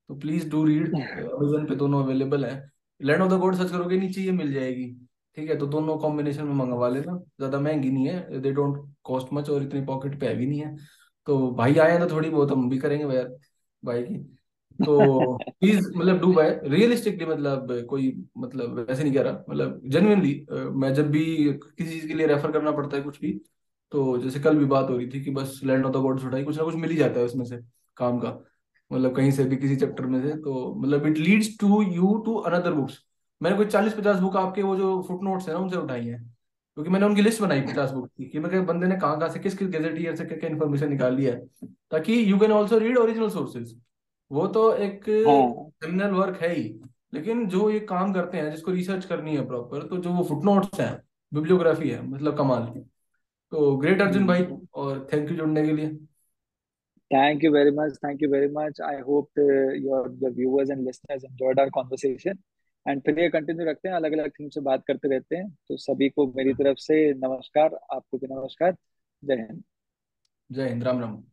[0.09, 3.97] तो प्लीज़ डू रीड अमेजन पे दोनों अवेलेबल है। Land of the god search करोगे,
[3.97, 4.87] नीचे ये मिल जाएगी।
[5.37, 9.33] ठीक है तो दोनों कॉम्बिनेशन में मंगवा लेना। ज़्यादा महँगी नहीं है। दे डोंट कॉस्ट
[9.33, 10.75] मच और इतनी पॉकेट पे है भी नहीं है।
[11.27, 13.27] तो भाई आए तो थोड़ी बहुत, हम भी करेंगे यार।
[13.83, 14.17] भाई की
[14.81, 20.45] तो प्लीज़ मतलब डू बाय रियलिस्टिकली मतलब कोई मतलब वैसे नहीं कह रहा। मतलब जेन्युइनली
[20.51, 23.31] मैं जब भी किसी चीज़ के लिए रेफर करना पड़ता है कुछ भी
[23.91, 26.43] तो जैसे कल भी बात हो रही थी कि बस लैंड ऑफ़ द गॉड्स उठाई,
[26.43, 27.57] कुछ ना कुछ मिल ही जाता है उसमें से
[27.97, 28.37] काम का।
[28.91, 32.35] मतलब कहीं से भी किसी चैप्टर में से तो मतलब it leads to you to
[32.37, 32.99] another books
[33.41, 36.17] मैंने कोई चालीस पचास बुक आपके वो जो फुट नोट्स है ना, उनसे उठाई है।
[36.77, 39.39] क्योंकि मैंने उनकी लिस्ट बनाई पचास बुक की, कि मैं बंदे ने कहाँ कहाँ से
[39.39, 41.39] किस किस गेजेटियर से क्या क्या इन्फॉर्मेशन निकाल लिया है,
[41.91, 43.75] ताकि you can also read original sources
[44.31, 46.81] वो तो एक हाँ। क्रिमिनल वर्क है ही।
[47.13, 50.79] लेकिन जो ये काम करते हैं जिसको रिसर्च करनी है प्रॉपर तो जो वो फुटनोट्स
[50.79, 51.01] हैं
[51.33, 52.89] बिब्लियोग्राफी है मतलब कमाल की।
[53.51, 55.97] तो ग्रेट अर्जुन भाई हम्म। और थैंक यू जुड़ने के लिए।
[57.11, 57.95] Thank you very much.
[58.05, 58.77] Thank you very much.
[58.89, 62.37] I hope uh, your your viewers and listeners enjoyed our conversation.
[62.87, 65.77] And फिर ये कंटिन्यू रखते हैं अलग अलग थीम से बात करते रहते हैं। तो
[65.77, 68.75] सभी को मेरी तरफ़ से नमस्कार आपको भी नमस्कार।
[69.25, 69.63] जय हिंद।
[70.51, 71.23] जय हिंद राम राम।